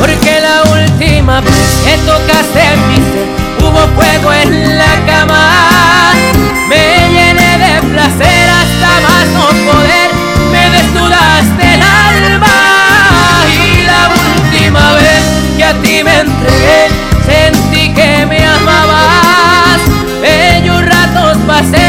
Porque 0.00 0.40
la 0.40 0.62
última 0.72 1.40
vez 1.40 1.82
que 1.84 1.96
tocaste 1.98 2.76
mi 2.88 2.96
ser 2.96 3.28
hubo 3.60 3.86
fuego 3.94 4.32
en 4.32 4.78
la 4.78 5.06
cama. 5.06 6.12
Me 6.68 7.08
llené 7.08 7.58
de 7.58 7.82
placer 7.92 8.48
hasta 8.50 9.00
más 9.06 9.26
no 9.32 9.46
poder. 9.70 10.10
Me 10.50 10.70
desnudaste 10.70 11.74
el 11.74 11.82
alma. 11.82 12.56
Y 13.48 13.86
la 13.86 14.08
última 14.08 14.94
vez 14.94 15.22
que 15.56 15.64
a 15.64 15.72
ti 15.82 16.02
me 16.02 16.20
entregué, 16.20 16.83
pasé, 21.46 21.83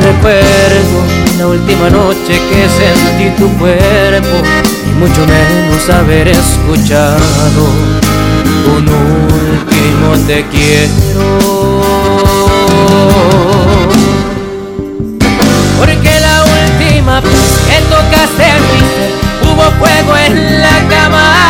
recuerdo 0.00 1.04
la 1.38 1.46
última 1.46 1.90
noche 1.90 2.40
que 2.48 2.68
sentí 2.68 3.30
tu 3.38 3.48
cuerpo 3.58 4.36
y 4.86 4.98
mucho 4.98 5.26
menos 5.26 5.88
haber 5.90 6.28
escuchado 6.28 7.62
un 8.76 8.88
último 8.88 10.26
te 10.26 10.44
quiero. 10.46 11.80
Porque 15.78 16.20
la 16.20 16.44
última 16.44 17.20
vez 17.20 17.60
que 17.66 17.80
tocaste 17.88 18.50
mi 18.72 19.50
hubo 19.50 19.70
fuego 19.78 20.16
en 20.16 20.60
la 20.60 20.88
cama. 20.88 21.49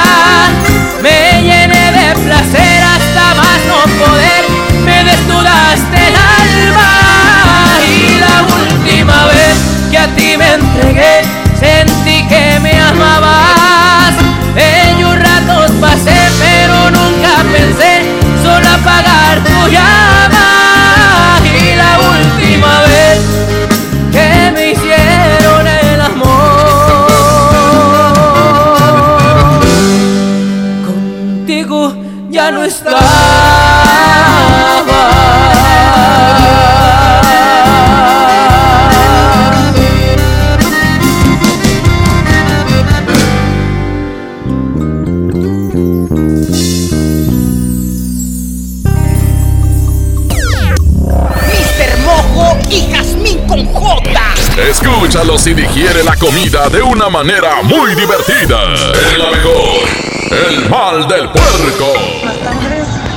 Escúchalos 55.41 55.47
y 55.47 55.55
digiere 55.55 56.05
la 56.05 56.16
comida 56.16 56.68
de 56.68 56.82
una 56.82 57.09
manera 57.09 57.62
muy 57.62 57.95
divertida. 57.95 58.59
Es 58.93 59.18
la 59.18 59.30
mejor. 59.30 59.88
El 60.30 60.68
mal 60.68 61.09
del 61.09 61.28
puerco. 61.30 61.86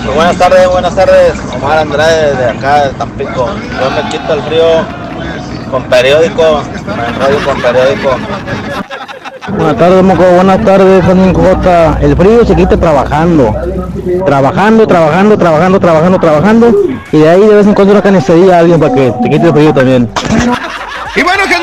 Muy 0.05 0.15
buenas 0.15 0.38
tardes, 0.38 0.69
buenas 0.69 0.95
tardes. 0.95 1.34
Omar 1.53 1.80
Andrade 1.80 2.36
de 2.36 2.49
acá 2.49 2.86
de 2.86 2.93
Tampico. 2.93 3.47
Yo 3.47 3.91
me 3.91 4.09
quito 4.09 4.34
el 4.34 4.41
frío 4.43 4.86
con 5.69 5.84
periódico, 5.84 6.63
me 6.88 7.07
enrollo 7.07 7.45
con 7.45 7.61
periódico. 7.61 8.17
Buenas 9.49 9.78
tardes, 9.78 10.03
Moco. 10.03 10.24
Buenas 10.24 10.65
tardes, 10.65 11.05
Juan 11.05 11.34
J. 11.34 11.97
El 12.01 12.15
frío 12.15 12.45
se 12.45 12.55
quita 12.55 12.78
trabajando. 12.78 13.53
Trabajando, 14.26 14.88
trabajando, 14.88 15.38
trabajando, 15.38 15.80
trabajando, 15.80 16.19
trabajando. 16.19 16.76
Y 17.11 17.17
de 17.19 17.30
ahí 17.30 17.41
de 17.41 17.55
vez 17.55 17.67
en 17.67 17.74
cuando 17.74 17.93
una 17.93 18.01
canestería 18.01 18.55
a 18.55 18.59
alguien 18.59 18.80
para 18.80 18.93
que 18.93 19.13
te 19.24 19.30
quite 19.30 19.47
el 19.47 19.53
frío 19.53 19.74
también. 19.74 20.09
Y 21.15 21.21
bueno, 21.21 21.43
Jazmín 21.47 21.62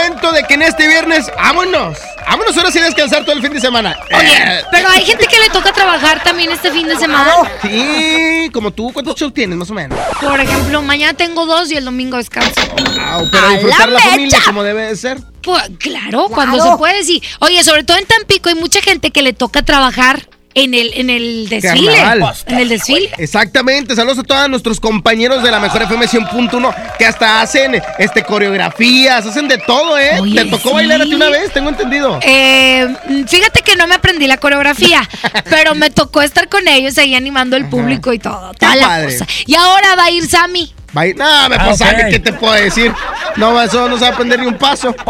momento 0.00 0.32
de 0.32 0.44
que 0.44 0.54
en 0.54 0.62
este 0.62 0.86
viernes, 0.88 1.30
vámonos. 1.36 1.98
Vámonos 2.26 2.56
ahora 2.56 2.70
sí 2.70 2.78
a 2.78 2.84
descansar 2.84 3.24
todo 3.24 3.34
el 3.34 3.42
fin 3.42 3.52
de 3.52 3.60
semana. 3.60 3.98
Oye, 4.16 4.32
Eh, 4.32 4.62
pero 4.70 4.88
hay 4.88 5.04
gente 5.04 5.26
que 5.26 5.38
le 5.38 5.48
toca 5.52 5.72
trabajar 5.72 6.22
también 6.22 6.50
este 6.50 6.70
fin 6.70 6.88
de 6.88 6.96
semana. 6.96 7.32
Sí, 7.62 8.50
como 8.52 8.70
tú, 8.70 8.92
¿cuántos 8.92 9.16
shows 9.16 9.34
tienes 9.34 9.58
más 9.58 9.70
o 9.70 9.74
menos? 9.74 9.98
Por 10.20 10.40
ejemplo, 10.40 10.80
mañana 10.82 11.14
tengo 11.14 11.44
dos 11.46 11.70
y 11.70 11.76
el 11.76 11.84
domingo 11.84 12.16
descanso. 12.16 12.60
Wow, 12.76 13.28
pero 13.30 13.46
¡A 13.46 13.50
disfrutar 13.50 13.88
la 13.88 13.94
la, 13.94 14.00
familia 14.00 14.38
como 14.44 14.62
debe 14.62 14.86
de 14.86 14.96
ser. 14.96 15.18
Pues, 15.42 15.62
claro, 15.78 16.28
cuando 16.28 16.62
se 16.62 16.76
puede, 16.76 17.04
sí. 17.04 17.22
Oye, 17.40 17.62
sobre 17.64 17.84
todo 17.84 17.98
en 17.98 18.06
Tampico 18.06 18.48
hay 18.48 18.54
mucha 18.54 18.80
gente 18.80 19.10
que 19.10 19.22
le 19.22 19.32
toca 19.32 19.62
trabajar 19.62 20.28
en 20.54 20.74
el, 20.74 20.92
en 20.94 21.10
el 21.10 21.48
desfile. 21.48 21.96
Carnaval. 21.96 22.36
En 22.46 22.58
el 22.58 22.68
desfile. 22.68 23.10
Exactamente, 23.18 23.94
saludos 23.94 24.18
a 24.18 24.22
todos 24.22 24.48
nuestros 24.48 24.80
compañeros 24.80 25.42
de 25.42 25.50
la 25.50 25.60
Mejor 25.60 25.82
FM 25.82 26.06
100.1 26.06 26.96
que 26.98 27.06
hasta 27.06 27.40
hacen 27.40 27.80
este 27.98 28.24
coreografías, 28.24 29.26
hacen 29.26 29.48
de 29.48 29.58
todo, 29.58 29.98
¿eh? 29.98 30.20
Oye, 30.20 30.44
¿Te 30.44 30.50
tocó 30.50 30.70
sí. 30.70 30.74
bailar 30.74 31.02
a 31.02 31.04
ti 31.04 31.14
una 31.14 31.28
vez? 31.28 31.52
Tengo 31.52 31.68
entendido. 31.68 32.18
Eh, 32.22 32.88
fíjate 33.28 33.62
que 33.62 33.76
no 33.76 33.86
me 33.86 33.94
aprendí 33.94 34.26
la 34.26 34.38
coreografía, 34.38 35.08
pero 35.50 35.74
me 35.74 35.90
tocó 35.90 36.22
estar 36.22 36.48
con 36.48 36.66
ellos 36.68 36.98
ahí 36.98 37.14
animando 37.14 37.56
al 37.56 37.68
público 37.68 38.12
y 38.12 38.18
todo, 38.18 38.52
toda 38.54 38.76
la 38.76 39.04
cosa. 39.04 39.26
Y 39.46 39.54
ahora 39.54 39.94
va 39.96 40.04
a 40.04 40.10
ir 40.10 40.26
Sammy. 40.26 40.72
Bye. 40.92 41.14
No, 41.14 41.48
me 41.48 41.56
Ah, 41.56 41.66
pasa, 41.66 41.90
ok. 41.90 42.10
¿qué 42.10 42.18
te 42.18 42.32
puedo 42.32 42.52
decir? 42.54 42.92
No, 43.36 43.60
eso 43.62 43.88
no 43.88 43.96
se 43.96 44.02
va 44.02 44.08
a 44.08 44.12
aprender 44.12 44.40
ni 44.40 44.46
un 44.46 44.58
paso. 44.58 44.92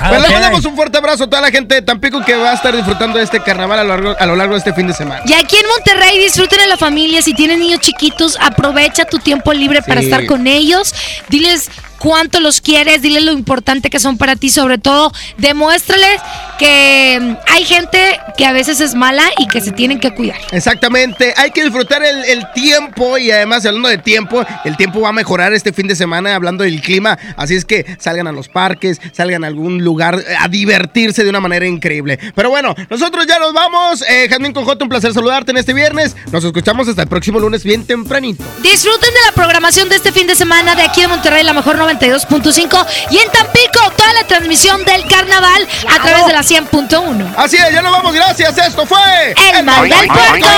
Pero 0.00 0.18
le 0.18 0.26
ok. 0.26 0.32
mandamos 0.32 0.64
un 0.64 0.74
fuerte 0.74 0.98
abrazo 0.98 1.24
a 1.24 1.30
toda 1.30 1.42
la 1.42 1.50
gente 1.50 1.76
de 1.76 1.82
Tampico 1.82 2.20
que 2.24 2.34
va 2.34 2.50
a 2.50 2.54
estar 2.54 2.74
disfrutando 2.74 3.18
de 3.18 3.24
este 3.24 3.40
carnaval 3.40 3.78
a 3.78 3.84
lo 3.84 3.88
largo, 3.96 4.16
a 4.18 4.26
lo 4.26 4.34
largo 4.36 4.54
de 4.54 4.58
este 4.58 4.72
fin 4.74 4.86
de 4.88 4.94
semana. 4.94 5.22
Y 5.26 5.32
aquí 5.34 5.56
en 5.56 5.66
Monterrey 5.68 6.18
disfruten 6.18 6.58
a 6.60 6.66
la 6.66 6.76
familia. 6.76 7.22
Si 7.22 7.34
tienen 7.34 7.60
niños 7.60 7.80
chiquitos, 7.80 8.36
aprovecha 8.40 9.04
tu 9.04 9.18
tiempo 9.18 9.52
libre 9.52 9.80
para 9.82 10.00
Sí. 10.00 10.06
estar 10.06 10.26
con 10.26 10.46
ellos. 10.48 10.92
Diles 11.28 11.70
cuánto 12.02 12.40
los 12.40 12.60
quieres, 12.60 13.00
diles 13.00 13.22
lo 13.22 13.30
importante 13.30 13.88
que 13.88 14.00
son 14.00 14.18
para 14.18 14.34
ti. 14.34 14.50
Sobre 14.50 14.76
todo, 14.76 15.12
demuéstrales 15.38 16.20
que 16.58 17.36
hay 17.46 17.64
gente 17.64 18.18
que 18.36 18.44
a 18.44 18.52
veces 18.52 18.80
es 18.80 18.94
mala 18.96 19.22
y 19.38 19.46
que 19.46 19.60
se 19.60 19.70
tienen 19.70 20.00
que 20.00 20.12
cuidar. 20.12 20.38
Exactamente, 20.50 21.32
hay 21.36 21.52
que 21.52 21.62
disfrutar 21.62 22.02
el, 22.02 22.24
el 22.24 22.52
tiempo 22.54 23.18
y 23.18 23.30
además 23.30 23.64
hablando 23.64 23.88
de 23.88 23.98
tiempo, 23.98 24.44
el 24.64 24.76
tiempo 24.76 25.00
va 25.00 25.10
a 25.10 25.12
mejorar 25.12 25.52
este 25.52 25.72
fin 25.72 25.86
de 25.86 25.94
semana 25.94 26.34
hablando 26.34 26.64
del 26.64 26.80
clima, 26.80 27.18
así 27.36 27.54
es 27.54 27.64
que 27.64 27.96
salgan 28.00 28.26
a 28.26 28.32
los 28.32 28.48
parques, 28.48 29.00
salgan 29.12 29.44
a 29.44 29.46
algún 29.46 29.84
lugar 29.84 30.18
eh, 30.26 30.34
a 30.38 30.48
divertirse 30.48 31.22
de 31.22 31.30
una 31.30 31.40
manera 31.40 31.66
increíble. 31.66 32.18
Pero 32.34 32.50
bueno, 32.50 32.74
nosotros 32.90 33.26
ya 33.26 33.38
nos 33.38 33.52
vamos, 33.52 34.02
eh, 34.08 34.26
Jazmín 34.28 34.52
Cojote, 34.52 34.82
un 34.82 34.90
placer 34.90 35.12
saludarte 35.12 35.52
en 35.52 35.58
este 35.58 35.72
viernes, 35.72 36.16
nos 36.32 36.42
escuchamos 36.42 36.88
hasta 36.88 37.02
el 37.02 37.08
próximo 37.08 37.38
lunes 37.38 37.62
bien 37.62 37.86
tempranito. 37.86 38.44
Disfruten 38.62 39.10
de 39.10 39.20
la 39.26 39.32
programación 39.34 39.88
de 39.88 39.96
este 39.96 40.10
fin 40.10 40.26
de 40.26 40.34
semana 40.34 40.74
de 40.74 40.82
aquí 40.82 41.00
de 41.00 41.08
Monterrey, 41.08 41.44
la 41.44 41.52
mejor 41.52 41.76
92.5 41.98 42.86
y 43.10 43.18
en 43.18 43.30
Tampico, 43.30 43.80
toda 43.96 44.12
la 44.14 44.24
transmisión 44.26 44.84
del 44.84 45.06
carnaval 45.06 45.66
a 45.90 46.02
través 46.02 46.26
de 46.26 46.32
la 46.32 46.40
100.1. 46.40 47.34
Así 47.36 47.56
es, 47.56 47.72
ya 47.72 47.82
nos 47.82 47.92
vamos, 47.92 48.14
gracias, 48.14 48.56
esto 48.58 48.86
fue... 48.86 49.34
El 49.54 49.64
mal 49.64 49.88
del 49.88 50.08
puerco. 50.08 50.48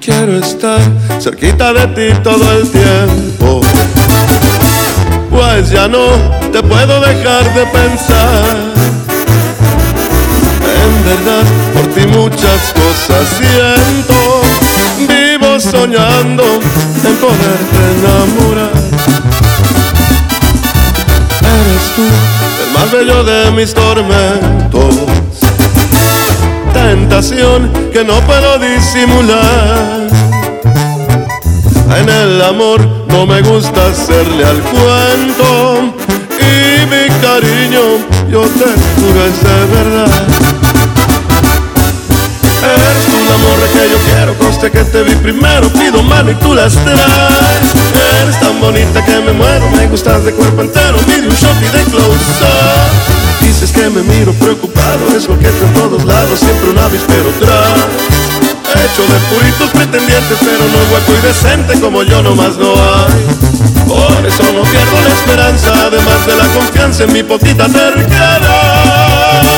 Quiero 0.00 0.38
estar 0.38 0.80
cerquita 1.20 1.72
de 1.72 1.86
ti 1.88 2.20
todo 2.22 2.52
el 2.52 2.70
tiempo. 2.70 3.60
Pues 5.30 5.70
ya 5.70 5.86
no 5.88 6.08
te 6.50 6.62
puedo 6.62 7.00
dejar 7.00 7.54
de 7.54 7.66
pensar. 7.66 8.67
Por 11.74 11.86
ti 11.94 12.06
muchas 12.06 12.72
cosas 12.74 13.26
siento. 13.38 14.42
Vivo 14.98 15.58
soñando 15.60 16.44
en 16.44 17.16
poderte 17.16 17.78
enamorar. 17.98 18.72
Eres 21.40 21.86
tú 21.96 22.02
el 22.64 22.72
más 22.72 22.92
bello 22.92 23.24
de 23.24 23.50
mis 23.52 23.72
tormentos 23.72 25.08
tentación 26.72 27.70
que 27.92 28.04
no 28.04 28.20
puedo 28.20 28.58
disimular. 28.58 30.08
En 31.98 32.08
el 32.08 32.42
amor 32.42 32.80
no 33.08 33.26
me 33.26 33.40
gusta 33.42 33.86
hacerle 33.86 34.44
al 34.44 34.60
cuento 34.60 35.94
y 36.38 36.86
mi 36.86 37.08
cariño 37.20 37.82
yo 38.30 38.42
te 38.42 38.68
juro 38.96 39.24
es 39.26 39.42
de 39.42 39.58
verdad. 39.76 40.57
Eres 42.68 43.06
tú 43.06 43.18
la 43.30 43.36
morra 43.38 43.66
que 43.72 43.90
yo 43.90 43.98
quiero, 44.12 44.34
conste 44.38 44.70
que 44.70 44.84
te 44.84 45.02
vi 45.02 45.14
primero, 45.16 45.68
pido 45.72 46.02
mano 46.02 46.30
y 46.30 46.34
tú 46.34 46.54
las 46.54 46.74
traes. 46.74 47.68
Eres 48.22 48.38
tan 48.40 48.60
bonita 48.60 49.04
que 49.04 49.20
me 49.20 49.32
muero, 49.32 49.70
me 49.70 49.86
gustas 49.86 50.24
de 50.24 50.32
cuerpo 50.32 50.62
entero, 50.62 50.98
pide 51.06 51.28
un 51.28 51.34
shot 51.34 51.56
y 51.62 51.68
de 51.76 51.84
close. 51.84 52.24
Dices 53.40 53.72
que 53.72 53.88
me 53.88 54.02
miro 54.02 54.32
preocupado, 54.34 55.16
es 55.16 55.26
coqueto 55.26 55.64
en 55.64 55.72
todos 55.74 56.04
lados, 56.04 56.40
siempre 56.40 56.70
un 56.70 56.78
avispero 56.78 57.30
tras. 57.40 58.28
Hecho 58.68 59.02
de 59.02 59.18
puritos 59.34 59.70
pretendientes, 59.70 60.38
pero 60.40 60.64
no 60.68 60.78
hueco 60.92 61.12
y 61.18 61.26
decente 61.26 61.80
como 61.80 62.02
yo 62.02 62.22
nomás 62.22 62.56
no 62.58 62.72
hay. 62.72 63.48
Por 63.88 64.26
eso 64.26 64.42
no 64.52 64.62
pierdo 64.62 65.00
la 65.02 65.08
esperanza, 65.08 65.72
además 65.86 66.26
de 66.26 66.36
la 66.36 66.46
confianza 66.48 67.04
en 67.04 67.12
mi 67.14 67.22
potita 67.22 67.66
terquedad. 67.66 69.57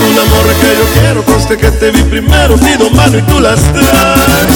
Morra 0.31 0.53
que 0.61 0.71
yo 0.79 0.85
quiero, 1.01 1.23
conste 1.23 1.57
que 1.57 1.71
te 1.71 1.91
vi 1.91 2.03
primero, 2.03 2.55
pido 2.57 2.89
mano 2.91 3.17
y 3.17 3.21
tú 3.23 3.39
las 3.39 3.59
traes. 3.73 4.53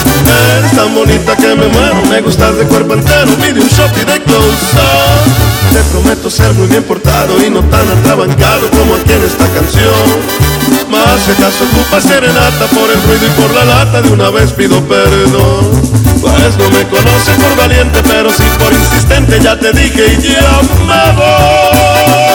Eres 0.57 0.71
tan 0.75 0.93
bonita 0.95 1.35
que 1.35 1.55
me 1.55 1.67
muero, 1.67 2.01
me 2.09 2.21
gustas 2.21 2.57
de 2.57 2.65
cuerpo 2.65 2.93
entero, 2.93 3.31
pide 3.35 3.59
un 3.59 3.67
shot 3.67 3.91
y 4.01 4.05
de 4.05 4.23
close 4.23 4.75
up. 4.75 5.73
Te 5.73 5.81
prometo 5.91 6.29
ser 6.29 6.53
muy 6.53 6.67
bien 6.67 6.83
portado 6.83 7.43
y 7.45 7.49
no 7.49 7.61
tan 7.63 7.87
atrabancado 7.89 8.69
como 8.71 8.95
aquí 8.95 9.11
en 9.11 9.23
esta 9.23 9.47
canción. 9.49 10.45
Más 10.89 11.21
si 11.25 11.31
acaso 11.31 11.65
ocupa 11.65 11.99
serenata 11.99 12.65
por 12.73 12.89
el 12.89 13.01
ruido 13.03 13.27
y 13.27 13.41
por 13.41 13.53
la 13.53 13.65
lata, 13.65 14.01
de 14.01 14.09
una 14.11 14.29
vez 14.29 14.51
pido 14.53 14.81
perdón. 14.87 15.81
Pues 16.21 16.57
no 16.57 16.69
me 16.71 16.83
conoces 16.87 17.35
por 17.41 17.57
valiente, 17.57 18.01
pero 18.07 18.31
sí 18.31 18.43
por 18.57 18.71
insistente, 18.71 19.39
ya 19.41 19.59
te 19.59 19.73
dije 19.73 20.17
y 20.17 20.21
ya 20.21 20.61
me 20.87 21.11
voy. 21.17 22.34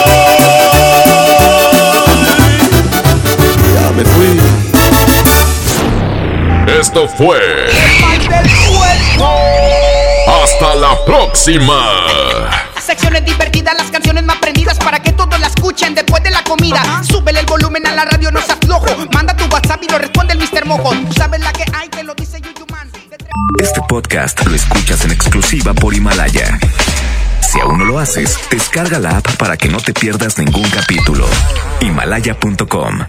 Me 4.03 4.09
fui. 4.11 4.39
Esto 6.79 7.07
fue. 7.07 7.39
Hasta 10.43 10.75
la 10.75 11.05
próxima. 11.05 11.79
Secciones 12.79 13.25
divertidas, 13.25 13.75
las 13.77 13.91
canciones 13.91 14.23
más 14.23 14.37
prendidas 14.37 14.77
para 14.79 14.99
que 14.99 15.11
todos 15.11 15.39
la 15.39 15.47
escuchen 15.47 15.93
después 15.93 16.23
de 16.23 16.31
la 16.31 16.43
comida. 16.43 16.81
Súbele 17.03 17.41
el 17.41 17.45
volumen 17.45 17.85
a 17.85 17.93
la 17.93 18.05
radio, 18.05 18.31
no 18.31 18.41
se 18.41 18.53
aflojo. 18.53 18.87
Manda 19.13 19.35
tu 19.35 19.45
WhatsApp 19.45 19.83
y 19.83 19.91
lo 19.91 19.99
responde 19.99 20.33
el 20.33 20.39
Mr. 20.39 20.65
Mojo. 20.65 20.91
Tú 21.07 21.13
sabes 21.13 21.39
la 21.41 21.51
que 21.53 21.65
hay, 21.73 21.89
te 21.89 22.03
lo 22.03 22.15
dice 22.15 22.41
Yuyuman. 22.41 22.89
Este 23.59 23.81
podcast 23.87 24.43
lo 24.45 24.55
escuchas 24.55 25.05
en 25.05 25.11
exclusiva 25.11 25.73
por 25.73 25.93
Himalaya. 25.93 26.59
Si 27.41 27.59
aún 27.59 27.79
no 27.79 27.85
lo 27.85 27.99
haces, 27.99 28.39
descarga 28.49 28.97
la 28.97 29.17
app 29.17 29.35
para 29.35 29.57
que 29.57 29.67
no 29.67 29.77
te 29.77 29.93
pierdas 29.93 30.37
ningún 30.37 30.69
capítulo. 30.69 31.27
Himalaya.com 31.81 32.99